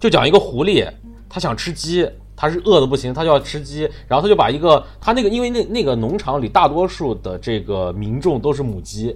[0.00, 0.90] 就讲一个狐狸，
[1.28, 9.14] 他想吃鸡，他是饿的不行，他就要吃鸡，然后他就把一个他那个因为那那个农场里大多数的这个民众都是母鸡。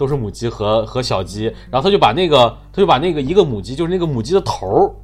[0.00, 4.94] 都是母鸡和和小鸡，然后他就把那个他就把那个一个母鸡，就是那个母鸡的头儿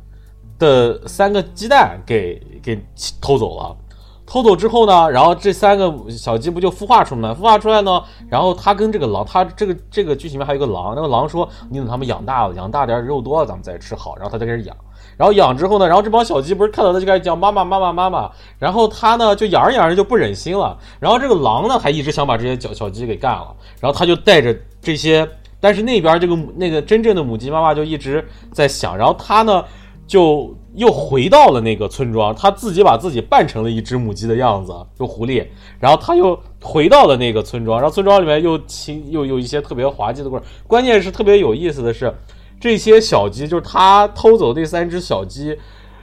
[0.58, 2.82] 的三个鸡蛋给给
[3.20, 3.76] 偷走了。
[4.24, 7.28] 偷走之后呢，然后这三个小鸡不就孵化出来？
[7.28, 14.74] 孵化出来呢，然后他跟这个狼，他这个这个剧情里面还有个狼，那个狼说：“你等他们养大了，养大点肉多了，咱们再吃好。”然后他就开始养。
[15.16, 25.26] 然后养之后呢，然后这帮小鸡不是看到他就开始叫妈妈妈妈妈妈，然后他呢就养着养着就不忍心了，然后这个狼呢还一直想把这些小小鸡给干了，然后他就带着这些，
[25.58, 29.64] 但是那边这个那个真正的母鸡妈妈就一直在想，然后他呢
[30.06, 35.46] 就又回到了那个村庄，他自己把自己扮成了一只母鸡的样子，就狐狸，
[35.80, 42.14] 然后他又回到了那个村庄，然后村庄里面又亲又有一些特别滑稽的故事，关键是特别有意思的是。
[42.60, 45.58] 这些小鸡就是他偷走那三只小鸡，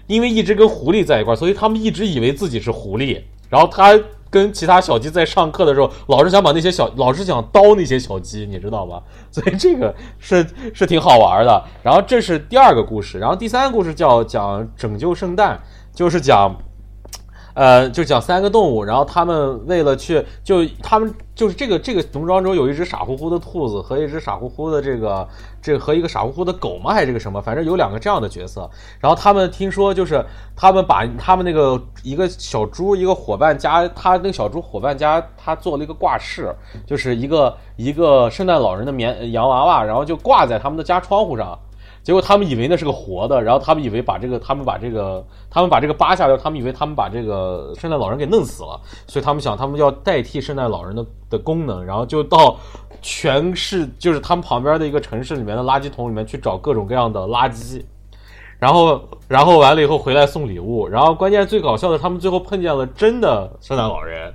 [0.08, 3.22] 因为一直跟狐狸在一块，所以他们一直以为自己是狐狸。
[3.50, 9.02] 然后他跟其他小鸡在上课的时候，老是想把那些小，老是想刀那些小鸡，你知道吧？
[9.32, 11.64] 所以这个是是挺好玩的。
[11.84, 15.60] 然后这是第二个故事，然后第三个故事叫讲拯救圣诞，
[15.94, 16.56] 就是讲。
[17.54, 25.28] 呃，就讲三个动物，然后他们为了去，就他们就是这个这个农庄中有一只傻乎乎的兔子和一只傻乎乎的这个
[25.62, 26.94] 这和一个傻乎乎的狗吗？
[26.94, 27.42] 还是这个什么？
[27.42, 28.70] 反正有两个这样的角色。
[29.00, 36.54] 然后他们听说就是他们把他们那个一个小猪一个伙伴家，他那个小猪伙伴家他做了一个挂饰，
[36.88, 41.58] 就是一个一个圣诞老人的棉洋娃娃，然后就挂在他们的家窗户上。
[42.04, 52.58] 结果他们以为那是个活的，然后他们以为把这个，他们把这个，他们把这个扒下来，他们以为他们把这个圣诞老人给弄死了，所以他们想，他们要代替圣诞老人的的功能，然后就到
[53.02, 57.82] 全市就是他们旁边的一个城市里面的垃圾桶里面去找各种各样的垃圾，
[58.60, 64.34] 然后然后完了以后回来送礼物，然后关键最搞笑的，他们最后碰见了真的圣诞老人。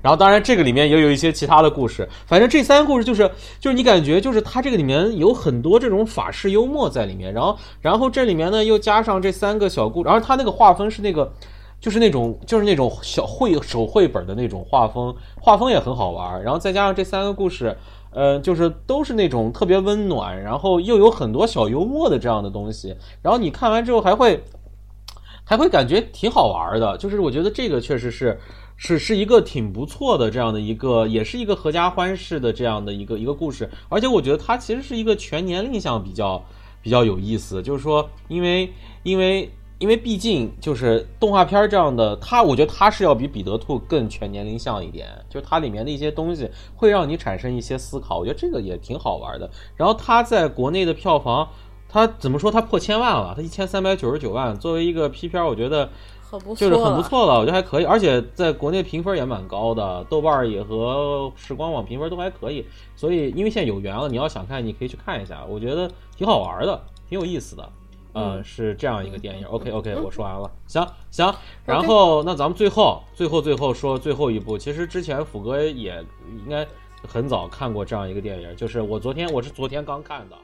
[0.00, 2.08] 然后，当然，这个里面也有一些其他的故事。
[2.26, 7.34] 反正这三个故事就是，就是你感觉就是它这个里面有很多这种法式幽默在里面。
[7.34, 11.32] 然后，然后这里面呢又加上这三个小故，然后它那个画风是那个，
[11.80, 16.42] 就是那种就是那种小绘手绘本的那种画风，画风也很好玩。
[16.42, 17.76] 然后再加上这三个故事，
[18.12, 22.96] 呃，就是都是那种特别温暖，然后又有很多小幽默的这样的东西。
[23.20, 24.44] 然后你看完之后还会
[25.44, 26.96] 还会感觉挺好玩的。
[26.98, 28.38] 就是我觉得这个确实是。
[28.80, 36.44] 是是一个挺不错的这样的一个，也是一个合家欢式的这样的一个一个故事，而且我觉得它其实是一个全年龄向比较
[36.80, 49.50] 比较有意思，就是说，因为因为因为毕竟就是动画片这样的，它我觉得它是要比彼得兔更全年龄向一点，就它里面的一些东西会让你产生一些思考，我觉得这个也挺好玩的。
[49.76, 51.48] 然后它在国内的票房，
[51.88, 53.34] 它怎么说它破千万了？
[53.36, 55.90] 它一千三百九十九万，作为一个 P 片，我觉得。
[56.54, 62.66] 就是很不错了，我觉得还可以，而且在国内评分也蛮高的，豆瓣也和时光网评分都还可以。
[62.94, 67.72] 所以，因为现在有缘了，你要想看，你可以去看一下，我觉得挺好玩的，挺有意思的。
[68.14, 69.46] 嗯，是这样一个电影。
[69.46, 70.50] OK OK，我说完了。
[70.66, 71.32] 行行，
[71.64, 76.04] 然后那咱们最后最后最后说最后一部，其实之前虎哥也
[76.44, 76.66] 应该
[77.06, 80.36] 很早看过这样一个电影，就是我昨天我是昨天刚看的。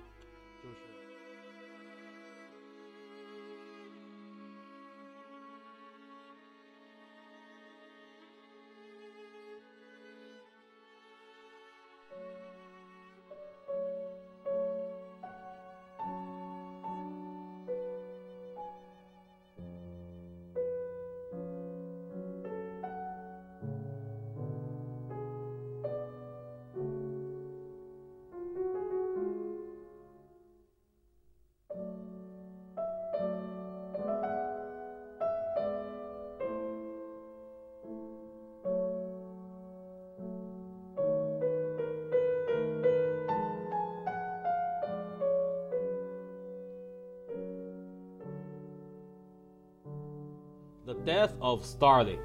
[51.55, 52.19] Of Stalin，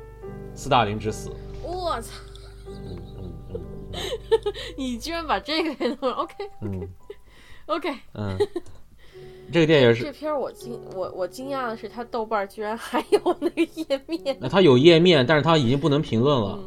[0.54, 1.32] 斯大林之死。
[1.64, 2.14] 我操！
[2.68, 3.62] 嗯嗯嗯，
[4.78, 6.88] 你居然把这个给弄了？OK，嗯，
[7.68, 8.38] OK，嗯，
[9.52, 14.38] 这个电影是这片我惊我我惊讶的是，它豆瓣居然还有那个页面。
[14.40, 16.60] 那它有页面，但是它已经不能评论了。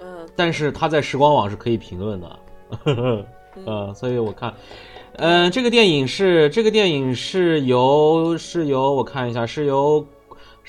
[0.00, 2.38] 嗯，但是它在时光网是可以评论的。
[3.66, 4.54] 嗯， 所以我看，
[5.16, 10.06] 嗯，这个电影是这个电影是由是由我看一下是由。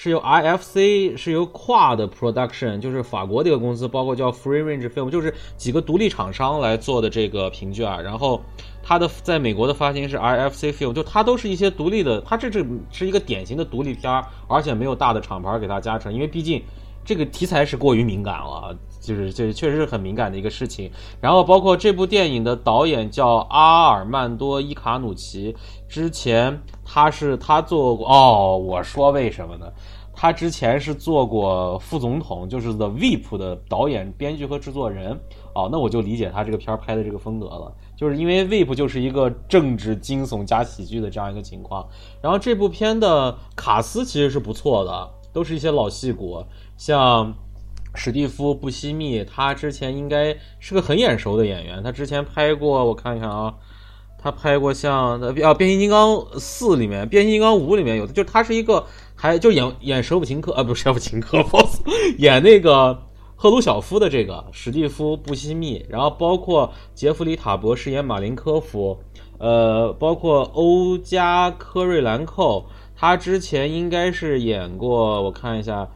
[0.01, 8.01] 是由 IFC 是由跨的 Production，就是法国的一个公司，包括叫 Free Range Film，就是几个独立厂商来做的这个评卷。
[8.01, 8.41] 然后
[8.81, 16.63] 它的在美国的发行是 IFC Film，就它都是一些独立的，它这是是一个典型的独立片儿，而且没有大的厂牌给它加成，因为毕竟
[17.09, 20.91] 这个题材是过于敏感了，就是这确实是很敏感的一个事情。
[21.19, 25.55] 然后包括这部电影的导演叫阿尔曼多伊卡努奇，
[25.87, 29.65] 之前他是他做过哦，我说为什么呢？
[30.13, 35.19] 他之前是做过副总统，就是 The VIP 的导演、编剧和制作人。
[35.55, 41.87] 哦，那我就理解他这个片儿拍的这个风格了，就是因为 VIP 就是一个政治惊悚加喜剧的这样一个情况。
[42.21, 46.43] 然后这部片的卡斯其实是不错的，都是一些老戏骨，
[46.79, 47.35] 像
[47.93, 53.53] 史蒂夫·布西密，他之前应该是个很眼熟的演员，他之前拍过，我看一看啊，
[54.17, 58.83] 他拍过像啊《变形金刚四》里面，《变形金刚五》里面有的，就他是一个。
[59.21, 61.81] 还就演演舍甫琴科啊，不是舍甫琴科，boss
[62.19, 62.97] 演那个
[63.35, 68.97] 赫鲁晓夫的这个史蒂夫·布西密，然后包括杰弗里·塔博饰演马林科夫，
[69.37, 72.65] 呃，包括欧加科瑞兰寇，
[72.95, 75.89] 他之前应该是演过，我看一下，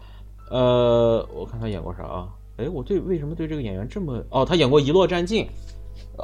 [0.54, 2.30] 呃，我看他演过啥啊？
[2.58, 5.48] 哎，我对为什么对这个演员这么哦，他演过《遗落战境》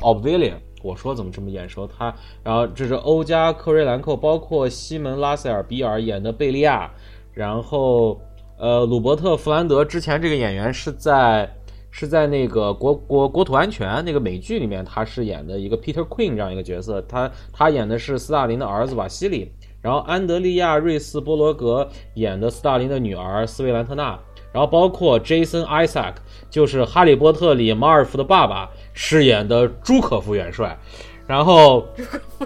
[0.02, 0.54] ，Oblivion。
[0.84, 1.88] 我说怎么这么眼熟？
[1.88, 2.14] 他，
[2.44, 6.92] 然后这是欧加科瑞兰蔻，包括西门拉塞尔比尔演的贝利亚，
[7.34, 8.22] 然后
[8.60, 11.52] 呃鲁伯特弗兰德之前这个演员是在
[11.90, 19.52] 是在那个国国国土安全那个美剧里面，他是演的一个 Peter Queen 这样一个角色，他他演的是斯大林的儿子瓦西里，
[19.82, 24.20] 然后安德利亚瑞斯波罗格演的斯大林的女儿斯维兰特娜，
[24.52, 26.16] 然后包括 Jason Isaac
[26.50, 28.70] 就是哈利波特里马尔福的爸爸。
[29.02, 30.78] 饰演的朱可夫元帅，
[31.26, 31.86] 然后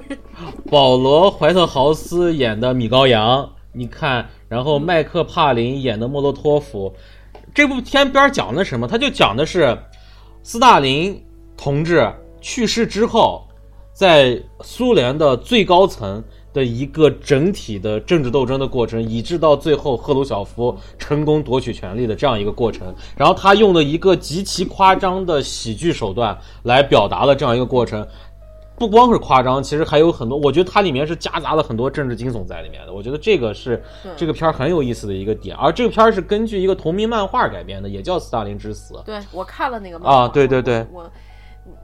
[0.70, 6.94] 保罗怀特豪斯演的米高扬，你看，然后麦克帕林演的莫洛托夫，
[7.56, 8.88] 这部片边讲的什么？
[8.88, 9.76] 他就讲的是
[10.44, 11.26] 斯大林
[11.58, 12.08] 同志
[12.40, 13.48] 去世之后，
[13.92, 16.24] 在苏联的最高层
[16.54, 22.94] 的一个整体的政治斗争的过程，以致到最后赫鲁晓夫成功夺取权力的这样一个过程。
[23.18, 28.08] 然后他用了一个极其夸张的喜剧手段来表达了这样一个过程。
[28.76, 30.36] 不光是夸张，其实还有很多。
[30.38, 32.92] 我觉得它里面是夹杂了很多政治惊悚在里面的。
[32.92, 33.82] 我觉得这个是
[34.18, 35.56] 这个片儿很有意思的一个点。
[35.56, 38.96] 而这个片儿是根据一个同名漫画改编的，也叫《斯大林之死》。
[39.04, 41.10] 对我看了那个漫画啊，对对对，我。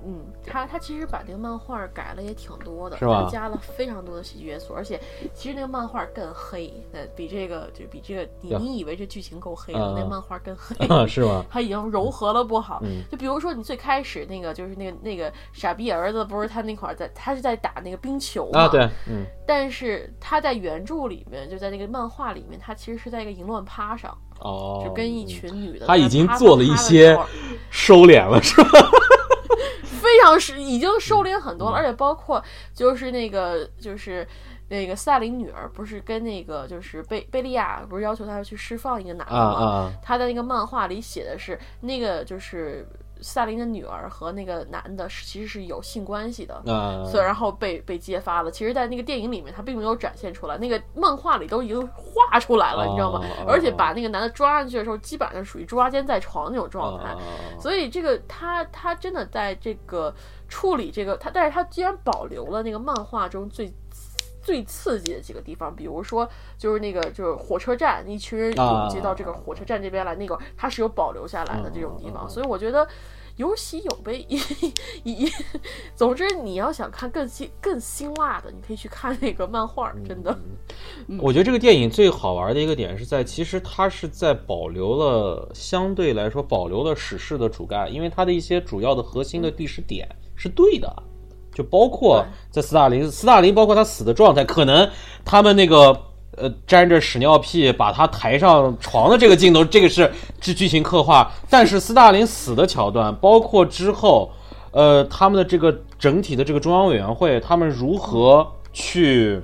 [0.06, 3.28] 嗯，他他其实把那个漫画改了也挺多的，是吧？
[3.32, 5.00] 加了非常多的喜剧元素，而且
[5.34, 10.76] 其实那个漫画更黑，呃，比这个就比这个你你以为这剧情够黑的，那漫画更黑，
[11.08, 11.46] 是吗？
[11.52, 12.84] 他已经柔和了不好。
[13.10, 18.68] 就比如说你最开始那个就是那个那个傻逼儿子，不是他那块在他是在打那个冰球啊？
[18.68, 19.26] 对，嗯。
[19.48, 27.18] 但是他在原著里面，就在那个漫画里面，他其实是在一个淫乱趴上，哦，就跟一群女的，他已经做了一些
[27.72, 28.70] 收敛了，是吧？
[30.30, 34.28] 非常是已经收敛很多了，而且包括就是那个就是
[34.68, 39.92] 那个斯大林女儿，不是跟那个就是贝贝利亚不是要求他要去释放一个男的吗？
[40.04, 42.88] 他的那个漫画里写的是那个就是。
[43.22, 48.50] 萨林的女儿和那个男的是其实是有性关系的，嗯所以然后被被揭发了。
[48.50, 53.22] 其实，在那个电影里面，他并没有展现出来，那个漫画里都已经画出来了，你知道吗？
[53.48, 57.16] 而且把那个男的抓上去的时候，基本上属于抓奸在床那种状态。
[57.60, 60.14] 所以，这个他他真的在这个
[60.48, 63.74] 处理这个他，但是他居然保留了那个漫画中最
[64.42, 66.28] 最刺激的几个地方，比如说
[66.58, 72.30] 就是那个就是火车站，一群人涌接到这个火车站这边来，那个它是有保留下来的这种地方。
[72.30, 72.88] 所以我觉得。
[73.36, 74.26] 有喜有悲，
[75.06, 75.32] 一
[75.96, 80.38] 总之你要想看更辛更辛辣的，你可以去看那个漫画，真的。
[81.22, 90.94] 我觉得这个电影最好玩的一个点是在，其实它是在保留了相对来说保留了史事的主干，因为它的一些主要的核心的历史点是对的，
[91.54, 94.90] 就包括在斯大林，斯大林包括他死的状态，可能
[95.24, 96.06] 他们那个。
[96.38, 101.30] 呃，沾着屎尿屁把他抬上床的这个镜头，这个是是剧情刻画。
[101.50, 104.32] 但是斯大林死的桥段，包括之后，
[104.72, 109.42] 呃，他们的这个整体的这个中央委员会，他们如何去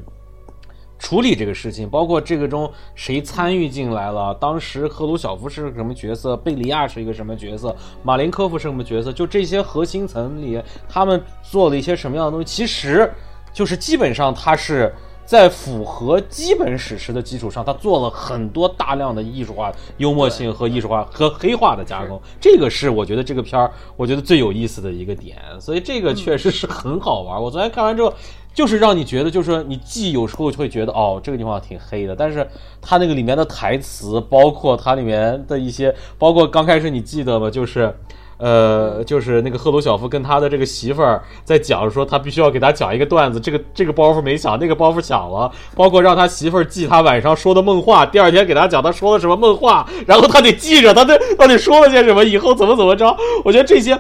[1.06, 13.08] 处理这个事情，包括这个中谁参与进来了，当时赫鲁晓夫是个什么角色，贝利亚是一个什么角色，马林科夫是什么角色，就这些核心层里，他们做了一些什么样的东西，其实
[13.54, 14.92] 就是基本上他是。
[15.28, 22.22] 在符合基本史实的基础上，他做了很多大量的艺术化、幽默性和艺术化和黑化的加工。
[22.40, 25.36] 这个是我觉得这个片儿，我觉得最有意思的一个点。
[25.60, 27.42] 所以这个确实是很好玩。
[27.42, 28.14] 我昨天看完之后，
[28.56, 32.48] 就是让你觉得，就是你既有时候就会觉得哦，这个地方挺黑的，但是
[32.82, 37.52] 它那个里面的台词，包括它里面的一些，包括刚开始你记得吗？
[37.52, 37.94] 就是。
[38.38, 53.16] 呃，就是那个赫鲁晓夫跟他的这个媳妇儿在讲说，他必须要给他讲一个段子，这个这个包袱没响，那个包袱响了，包括让他媳妇儿记他晚上说的梦话，第二天给他讲他说了什么梦话，然后他得记着他这到底说了些什么，以后怎么怎么着。
[53.46, 53.98] 我觉得这些，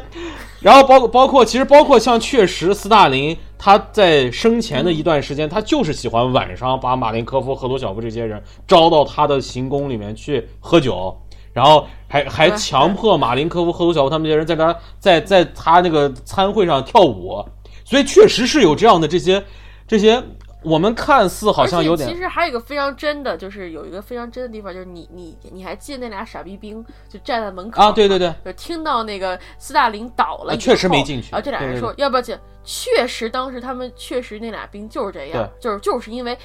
[0.66, 11.16] 然后包括包括其实包括像确实斯大林他在生前的一段时间，他就是喜欢晚上把马林科夫、赫鲁晓夫这些人招到他的行宫里面去喝酒。
[11.53, 17.45] 然后还还强迫马林科夫、赫鲁晓夫他们这些人在他在在他那个餐会上跳舞，
[17.86, 19.43] 所以确实是有这样的这些
[19.88, 20.20] 这些，
[20.66, 22.09] 我们看似好像有点。
[22.09, 27.91] 其实还有一个非常真的，就是有一个非常真的地方，就是你你你还记得那俩傻逼兵就站在门口啊？
[27.91, 31.32] 对对对，就听到那个斯大林倒了，确实没进去。
[31.32, 32.38] 然后这俩人说要不要进？
[32.63, 36.38] 确实当时他们确实那俩兵就是这样，就是就是因为。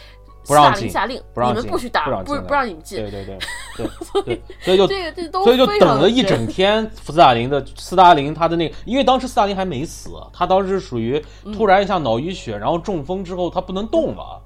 [0.42, 2.98] 斯大林下令，你们不许打，不不让你们进。
[2.98, 3.38] 对对对
[4.24, 6.90] 对，所以就这个这都所以就等了一整天。
[7.02, 11.22] 斯大林的斯大林他的那个，因为当时斯大林还没死，他当时属于
[11.52, 14.42] 突然一下脑淤血，然后中风之后他不能动了，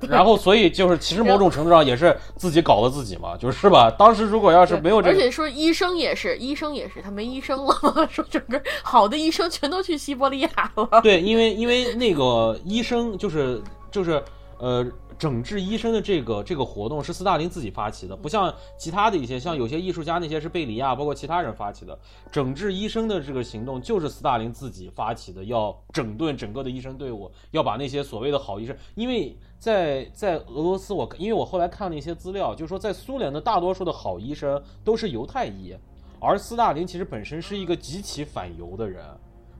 [0.00, 3.90] 然后所以就是其实某种程度上也是自己搞了自己嘛，就是是吧？
[3.90, 7.74] 当时如果要是没有这，而且说医生也是医生也是他没医生了，
[8.10, 11.00] 说整个好的医生全都去西伯利亚了。
[11.02, 14.22] 对，因为因为那个医生就是就是。
[14.58, 14.86] 呃，
[15.18, 21.98] 整治医生的这个这个活动是斯大林自己发起的，不像其他的一些，像有些艺术家那些是贝里亚，包括其他人发起的。
[22.30, 35.76] 整治医生的这个行动就是斯大林自己发起的，要整顿整个的医生队伍，要把那些所谓的好医生，因为在在俄罗斯，我因为我后来看了一些资料，就是说在苏联的大多数的好医生都是犹太裔，
[36.20, 39.04] 而斯大林其实本身是一个极其反犹的人，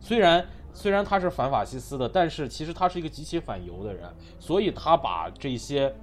[0.01, 0.45] 虽然。
[0.75, 5.95] 虽然他是反法西斯的，但是其实他是一个极其反犹的人，所以他把这些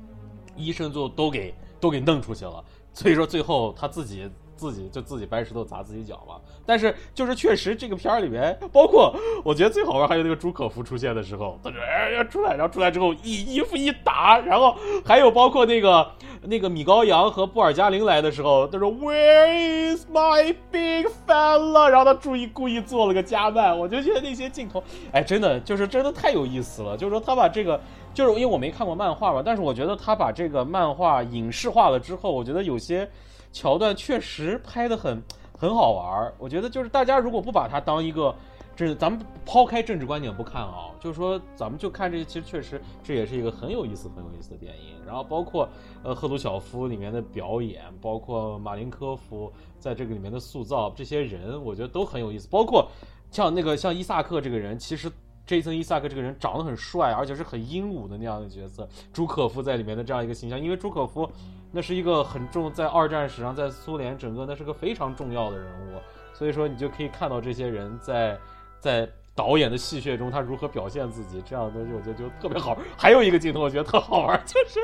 [0.55, 2.63] 医生就都给都给弄出去了。
[2.93, 4.27] 所以说最后他自己
[4.61, 6.35] 自己就自己搬石头砸自己脚嘛。
[6.67, 9.11] 但是就是确实这个片儿里面，包括
[9.43, 16.07] 我觉得最好玩还有那个朱可夫出现的时候，他说哎要出来，然后出来之后一衣服一打，然后还有包括那个
[16.43, 21.87] 那个米高扬和布尔加林来的时候，他说 Where is my big fella？
[21.87, 26.95] 然后他注意故意做了个加慢，我就觉得那些镜头，哎，真的就是真的太有意思了。
[26.95, 27.81] 就是说他把这个，
[28.13, 33.09] 就是因为我没看过漫画嘛，但是我觉得他把这个漫画影视化了之后，我觉得有些
[33.51, 35.21] 桥段确实拍的很
[35.57, 36.33] 很好玩儿。
[36.37, 38.33] 我觉得就是大家如果不把它当一个，
[38.75, 44.95] 这咱们抛开政治观点不看啊，就是说咱们就看这个，其实确实这也是一个很有意思、很有意思的电影。
[45.05, 45.67] 然后包括
[46.03, 52.47] 呃赫鲁晓夫里面的表演，包括马林科夫在这个里面的塑造，这些人我觉得都很有意思。
[52.49, 52.89] 包括
[53.29, 55.11] 像那个像伊萨克这个人，其实。
[55.45, 58.87] 这一层伊萨克这个人长得很帅，而且是很英武的那样的角色。
[59.11, 61.29] 朱可夫在里面的这样一个形象，因为朱可夫
[61.71, 65.99] 那是一个很重在二战史上，在苏联整个那是个非常重要的人物，
[66.33, 68.39] 所以说你就可以看到这些人在
[68.79, 72.77] 在导演的戏谑中他如何表现自己，这样的东西我觉得就特别好。
[72.97, 74.79] 还有一个镜头我觉得特好玩，就是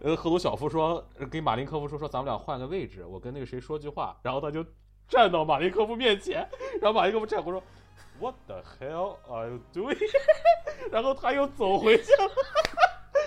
[0.00, 4.64] 呃赫鲁晓夫说给马林科夫说说咱们俩换个位置，我跟那个谁说句话，然后他就
[5.08, 6.48] 站到马林科夫面前，
[6.80, 7.60] 然后马林科夫站过说。
[8.18, 9.98] What the hell are you doing？
[10.90, 12.30] 然后他又走回去了，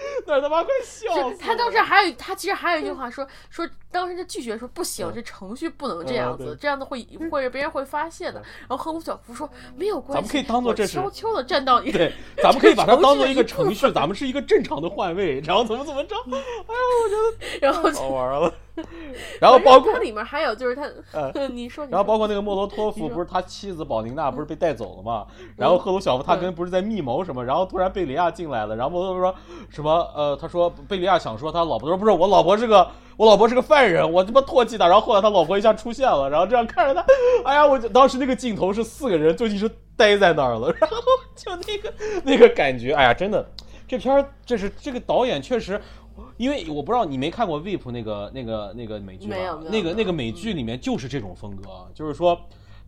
[0.28, 1.38] 那他妈快笑死！
[1.38, 8.42] 他当时还有他其实还有一句话说说，当时就拒绝说不行，这程序不能这样子，这样子会会别人会发现的。
[8.68, 16.16] 然后赫鲁晓夫说没有关系，咱们可以当做这是悄悄的站到你对，咱们可以把它当做一个程序，咱们是一个正常的换位，然后怎么怎么着？
[16.28, 16.42] 哎呀，
[17.04, 18.54] 我觉得然后好玩了。
[19.42, 20.88] 然后包括它里面还有就是他，
[21.52, 25.28] 你说，然后包括那个莫罗托夫，不是他妻子宝琳娜不是被带走了嘛？
[25.58, 27.44] 然后赫鲁晓夫他跟不是在密谋什么？
[27.44, 29.36] 然后突然贝里亚进来了，然后莫罗托夫说
[29.70, 29.99] 什么？
[30.16, 34.88] 呃，他说贝利亚想说他老婆，他说不是我老婆是个我老婆是个犯人，我他妈唾弃他。
[34.88, 37.06] 然后后来他老婆一下出现了，然后这样看着他，
[37.46, 40.98] 哎呀，我当时那个镜头是四个人就一直待在那儿了， 然后
[41.36, 41.94] 就那个
[42.24, 43.46] 那个感觉，哎呀，真的，
[43.88, 45.82] 这片儿这是这个导演确实。
[46.36, 49.36] 因为我不知道你没看过《VIP》那个那个那个美剧吧？
[49.38, 52.38] 没有，那个那个美剧里面就是这种风格，就是说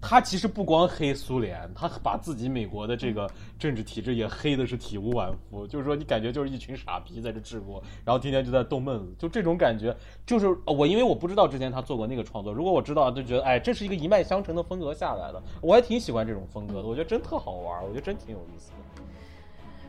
[0.01, 3.29] 他其实不光黑苏联，他把自己美国的这个
[3.59, 5.67] 政治体制也黑的是体无完肤。
[5.67, 9.95] 就是说你感觉就是一群傻逼在这治国，然后天天就在逗闷子，就这种感觉。
[10.25, 15.41] 就是我因为我不知道之前他做过那个创作，如果我知道，就觉得哎，这是一个一脉相承的风格下来的。
[15.61, 19.03] 我还挺喜欢这种风格的，我觉得真特好玩，我觉得真挺有意思的。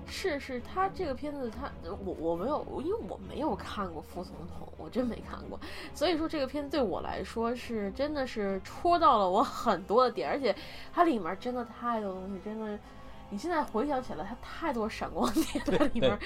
[0.06, 1.70] 是是，他这个片子，他
[2.04, 5.58] 我我没有，因为我没有看过《副总统》，我真没看过，
[5.94, 10.54] 所以说这个片子对我来说是真的是戳到了我很多的点，而且
[10.92, 12.78] 它里面真的太多东西，真的。
[13.32, 16.18] 你现在回想起来，它太多闪光点在里面，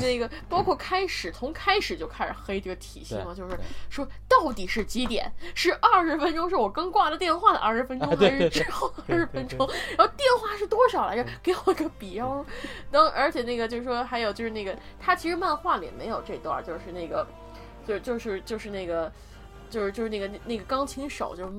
[0.00, 5.30] 那个包括开始从开始就开始黑这个体系嘛，就是说到底是几点？
[5.54, 9.58] 是二十分钟，是我刚挂了电话的二十分钟，还是之后二十分钟？
[9.98, 11.26] 然后电话是多少来着？
[11.42, 12.42] 给我个笔，然后
[12.90, 17.26] 等，而且那个就是说还有就是那个，他其实漫画里没有这段，就是那个，
[17.86, 19.12] 就就是就是那个。
[19.76, 21.52] 就是就是那个那个钢琴手，就是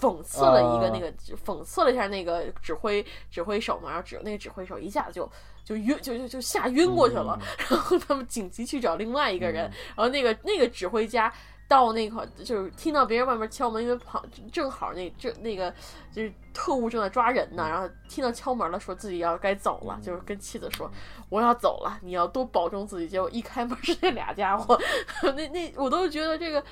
[0.00, 1.12] 讽刺了一个那个
[1.44, 5.28] 讽刺了一下那个指挥指挥手嘛，然后指那个指挥手一下子就
[5.64, 7.36] 就晕就就就吓晕过去了，
[7.68, 9.64] 然后他们紧急去找另外一个人，
[9.96, 11.32] 然后那个那个指挥家。
[11.68, 15.72] 到那块就是听到别人外面敲门，因为旁正好那正那个
[16.12, 20.90] 就是特务正在抓人呢，然后听到敲门了，说自己要该走了，就是跟妻子说
[21.28, 23.08] 我要走了，你要多保重自己。
[23.08, 24.78] 结果一开门 是那俩家伙，
[25.36, 26.62] 那那我都觉得这个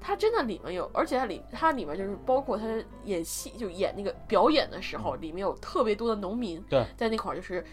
[0.00, 2.64] 他真的里面有，而且他里他里面就是包括他
[3.04, 6.64] 演戏就演那个表演的时候，里面有特别多的农民
[6.96, 7.64] 在那块就是。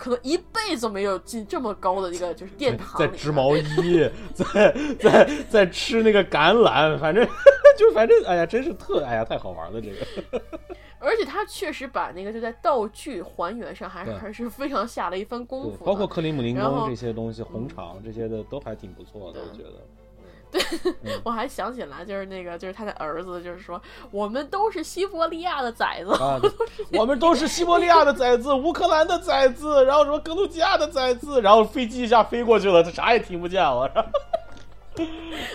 [0.00, 7.22] 可能一辈子没有进这么高的一个就是殿堂，在织毛衣，在在在吃那个橄榄，反正
[7.76, 10.42] 就反正哎呀，真是特哎呀，太好玩了这个。
[10.98, 19.86] 而且他确实把那个就在道具还原上还还是非常下了一番功夫，包括克里姆林宫这些东西、红场这些的都还挺不错的，我觉得。
[20.50, 20.60] 对，
[21.24, 23.80] 我还想起来，就是那个，就是他的儿子，就是说，
[24.10, 26.10] 我们都是西伯利亚的崽子，
[26.98, 33.90] 我们都是西伯利亚的崽子，乌克兰的崽子，然后什么格鲁吉亚的崽子，然后飞机一下飞过去了，他啥也听不见了。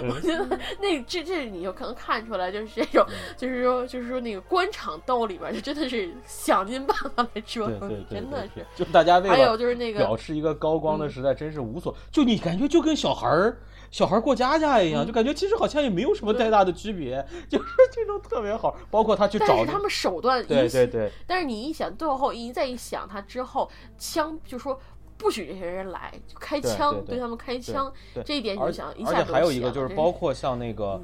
[0.09, 3.05] 我觉得那这这你就可能看出来，就是这种，
[3.37, 13.57] 就是说，就是说那个官场斗里边，就真的是想尽办法来折腾，真的是，就大家为了还有就是那个表示一个高光的时代，真是无所，就你感觉就跟小孩儿。
[13.95, 18.75] 小孩过家家一样，就感觉其实好像也没有什么太大的区别，就是 这种特别好。
[18.91, 21.09] 包括他去找，但是他们手段对对对。
[21.25, 24.77] 但是你一想，最后一再一想，他之后枪就说
[25.15, 27.89] 不许这些人来，就开枪对他们开枪，
[28.25, 29.11] 这一点你就想一下。
[29.11, 31.01] 而且还有一个就是，包括像那个。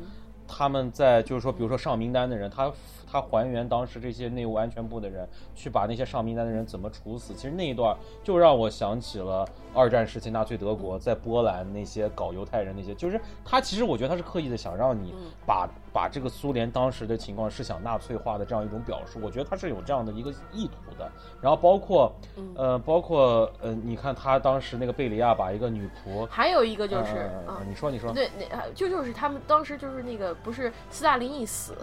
[0.54, 2.70] 他们在就是说，比如说上名单的人，他
[3.12, 15.14] 他还原当时这些内务安全部的人去把那些上名单的人怎么处死，其实那一段就让我想起了二战时期纳粹德国在波兰那些搞犹太人那些，就是他其实我觉得他是刻意的想让你
[15.46, 21.12] 把把这个苏联当时的情况是想纳粹化的这样一种表述，我觉得他是有这样的一个意图的。
[21.42, 22.16] 然后包括
[22.56, 28.12] 呃包括呃你看他当时那个贝利亚把一个女仆，还有一个就是啊你说你说。
[28.14, 31.76] 对那就就是他们当时就是那个不是斯大林一死，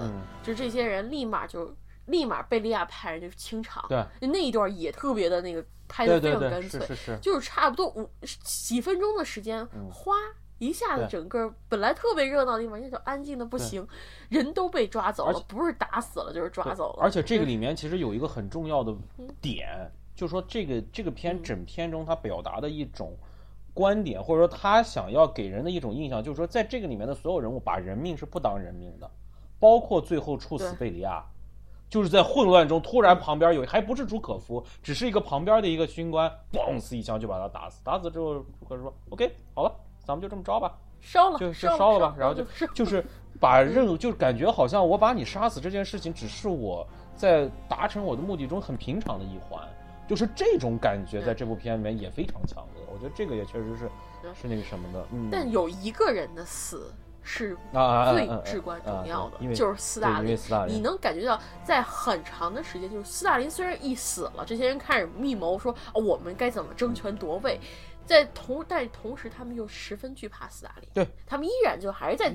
[0.43, 1.75] 就这些人立马就
[2.07, 8.09] 立马贝利亚派人就清场，对，那一段也特别的那个拍的非常干脆，是是是，就是差不多五
[8.43, 10.13] 几分钟的时间，哗
[10.59, 13.87] 一下子整个本来特别热闹的地方，现在就安静的不行，
[14.29, 17.03] 人都被抓走了，不是打死了就是抓走了。
[17.03, 18.95] 而且这个里面其实有一个很重要的
[19.41, 23.17] 点，就是说这个这个片整片中他表达的一种
[23.73, 29.11] 观点，或者说他想要给人的一种印象，就是说在这个里面的所有人物把人命是不当人命的。
[29.61, 31.21] 包括最后处死贝利亚，
[31.91, 37.83] 就是在混乱中突然旁边有还不是朱可夫，只是一个旁边的一个军官，嘣死一枪就把他打死。
[37.83, 39.75] 打死之后，朱可夫说：“OK，好了，
[40.09, 43.05] 咱们就这么着吧，烧了，就就烧了吧。”然后就就是
[43.39, 49.63] 把任务就是感觉好像我把你杀死这件事情，只是我在达成我的目的中很平常的一环，
[50.09, 52.83] 就是这种感觉在这部片里面也非常强烈。
[52.91, 53.91] 我觉得这个也确实是
[54.35, 55.05] 是那个什么的。
[55.13, 56.91] 嗯，但有一个人的死。
[57.31, 57.55] 是
[58.15, 60.35] 最至关重要的，就是斯大林。
[60.67, 67.61] 你能感觉到，在很长的时间，就是斯大林虽然一死了，这些人开始密谋说，我们该怎么争权夺位。
[68.09, 72.33] 在同，但同时他们又十分惧怕斯大林，对他们依然就还是在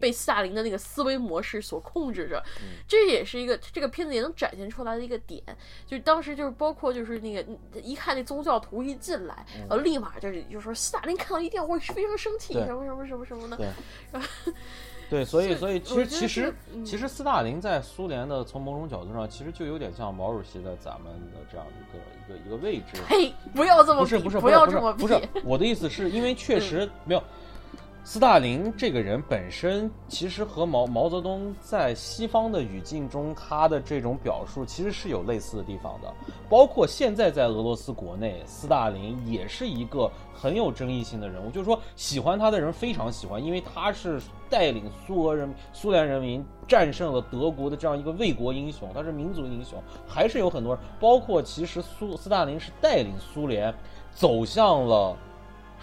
[0.00, 2.42] 被斯大林的那个思维模式所控制着，
[2.86, 5.42] 这也是一个这个片子也能展现出来的一个点，
[5.86, 7.44] 就是当时就是包括就是那个
[7.80, 13.74] 一看那宗教徒一进来，然后立马就是就说斯大林看到一定会非常生气，什么什么什么什么的，
[14.12, 14.28] 然后。
[15.08, 16.54] 对，所以所以其实其实
[16.84, 23.00] 其实斯大林在苏联的从某种角度上，其实就有点像毛主席的咱们的这样一个一个一个位置。
[23.08, 27.22] 嘿，不要这么不是不是不要这么不是我的意思是因为确实没有。
[28.06, 36.14] 斯大林这个人本身，其实和毛毛泽东在西方的语境中，他的这种表述其实是有类似的地方的。
[36.48, 41.50] 包括现在在俄罗斯国内，斯大林也是一个很有争议性的人物。
[41.50, 49.82] 就是说，喜欢他的人非常喜欢，因为他是带领苏俄人、苏联人民战胜了德国的这样一个卫国英雄，他是民族英雄。
[50.06, 53.74] 还是有很多人，包括其实苏斯大林是带领苏联
[54.14, 55.16] 走向了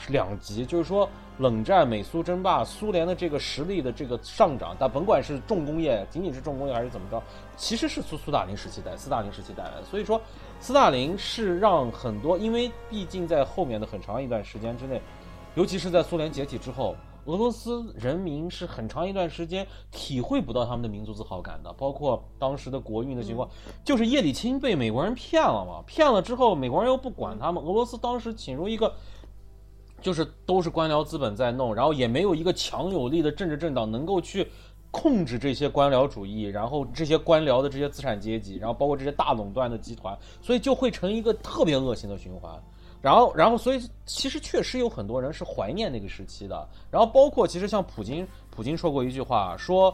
[0.08, 1.06] 两极，就是说。
[1.40, 7.22] 冷战、美苏争霸、苏联的这个实力的这个上涨，但甭管是重工业，仅仅是重工业还是怎么着，
[7.58, 9.84] 其实是苏苏大林时期带斯大林时期带来的。
[9.84, 10.22] 所以说，
[10.60, 15.02] 斯大林是让很多，因为毕竟在后面的很长一段时间之内，
[15.56, 21.74] 尤其是在苏联解体之后，俄罗斯人民是很长一段时间体会不到他们的民族自豪感的。
[21.74, 23.50] 包括当时的国运的情况，
[23.84, 28.94] 就是叶利钦被美国人骗了嘛，骗了之后，美国人又不管他们，俄罗斯当时进入一个。
[30.04, 34.48] 就是都是官僚资本在弄，然后也没有一个强有力的政治政党能够去
[34.92, 42.62] 控制这些官僚主义，然后这些官僚的这些资产阶级，然后包括这些大垄断的集团，所以就会成一个特别恶性的循环。
[43.02, 46.70] 然后，然后，所以其实确实有很多人是怀念那个时期的。
[46.90, 49.94] 然后，包括其实像普京，普京说过一句话，说，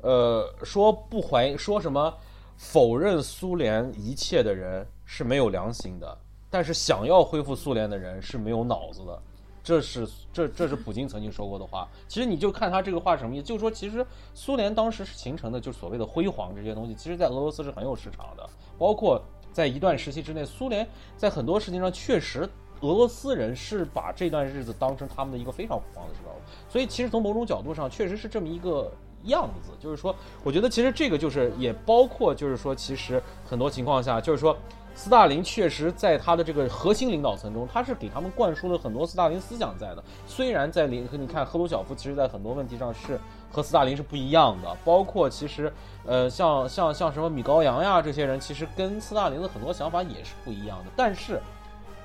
[0.00, 2.14] 呃，说不怀说什么
[2.56, 6.16] 否认苏联一切的人是没有良心的，
[6.48, 9.22] 但是想要恢复苏联的人是没有脑子的。
[9.66, 11.88] 这是这这是普京曾经说过的话。
[12.06, 18.48] 其实你就看他这个话什么意思，就是说，其实苏联当时是形成的，就是所谓的辉煌这些东西，其实在俄罗斯是很有市场的。
[18.78, 19.20] 包括
[19.52, 20.86] 在一段时期之内，苏联
[21.16, 22.48] 在很多事情上确实，
[22.82, 26.36] 俄罗斯人是把这段日子当成他们的一个非常辉煌的时候。
[26.68, 28.92] 所以，其实从某种角度上，确实是这么一个
[29.24, 29.72] 样子。
[29.80, 30.14] 就是说，
[30.44, 34.56] 我觉得其实这个就是也包括，就是说，其实很多情况下，就是说。
[34.96, 40.02] 斯大林确实在他的这个核心领导层中，他是给他们灌输了很多斯大林思想在的。
[40.26, 43.20] 虽然在林，你看赫鲁晓夫，其实在很多问题上是
[43.52, 44.76] 和斯大林是不一样的。
[44.84, 45.70] 包括其实，
[46.06, 50.90] 呃，像像像什么米高扬呀这些人，其实跟斯大林的很多想法也是不一样的。
[50.96, 51.40] 但是，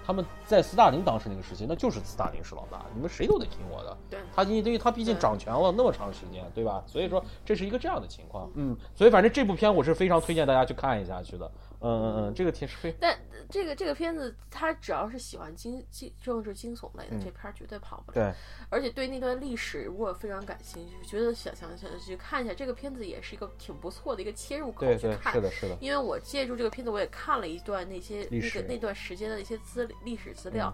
[0.05, 3.97] 他们在斯大林当时那个时期，那就是斯大林是老大，你们谁都得听我的。
[4.09, 6.83] 对，他因为他毕竟掌权了那么长时间，对吧？
[6.85, 8.49] 所以说这是一个这样的情况。
[8.55, 11.49] 嗯，所以反正这部片我是非常推荐大家去看一下去的。
[11.81, 13.17] 嗯嗯嗯，这个挺是但
[13.49, 18.13] 这个这个片子，他只要是喜欢惊惊政治惊悚类的，这片儿绝对跑不了。
[18.13, 18.33] 对，
[18.69, 25.33] 而且对那段历史如果非常感兴趣，觉得想想想去看一下这个片子，也是一个挺不错的一个切入口去看。
[25.33, 25.75] 是的，是的。
[25.81, 30.73] 因为我借助这个片子，我也看了一段那些那个那段时间的一些资历史资料，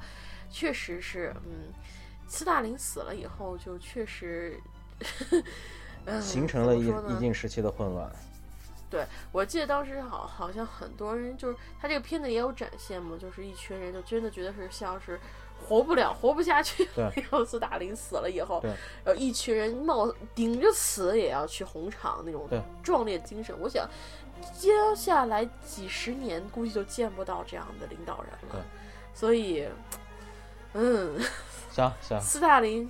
[0.51, 1.73] 确实是，嗯，
[2.27, 4.59] 斯大林死了以后，就确实。
[6.21, 8.09] 形成了一一定时期的混乱。
[8.89, 15.19] 对，我记得当时好好像很多人就是他这个片子也有展现嘛，就是一群人就真的觉得是像是
[15.67, 16.85] 活不了、活不下去。
[16.95, 18.61] 对，然后斯大林死了以后，
[19.03, 22.47] 然后一群人冒顶着死也要去红场那种
[22.81, 23.53] 壮烈精神。
[23.59, 23.89] 我想
[24.53, 28.65] 接下来几十年估计就见不到这样的领导人了。
[29.13, 29.67] 所以，
[30.73, 31.19] 嗯，
[31.71, 32.89] 行行， 斯大林。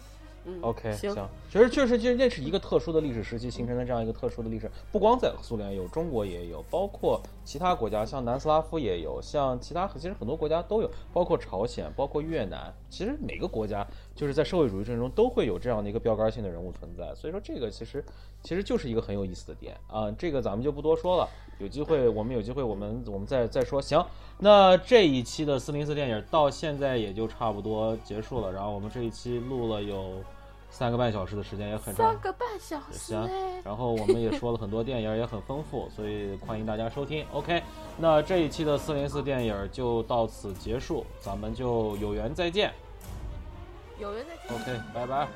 [0.62, 1.14] OK，行，
[1.52, 13.86] 其实确实，其实那是一个特殊的历史时期形成的这样一个特殊的历史，不光在苏联有，中国也有，包括其他国家，像南斯拉夫也有，像其他其实很多国家都有，包括朝鲜，包括越南，其实每个国家
[14.16, 18.04] 就是在社会主义阵中都会有这样的一个标杆性的人物存在，所以说这个其实
[18.42, 21.28] 其实就是一个很有意思的点啊，这个咱们就不多说了，
[21.60, 23.82] 有机会我们有机会我们我们再再说。
[23.82, 24.04] 行，
[24.40, 30.24] 那这一期的四零四电影到现在也就差不多结束了，然后我们这一期录了有。
[30.78, 33.30] 三个半小时的时间也很长，三个半小时行。
[33.64, 37.26] 然后我们也说了很多电影，也很丰富，所以欢迎大家收听。
[37.32, 37.64] OK，
[37.98, 42.72] 那这一期的四零四电影就到此结束，咱们就有缘再见。
[43.98, 44.56] 有缘再见。
[44.56, 45.28] OK，拜拜。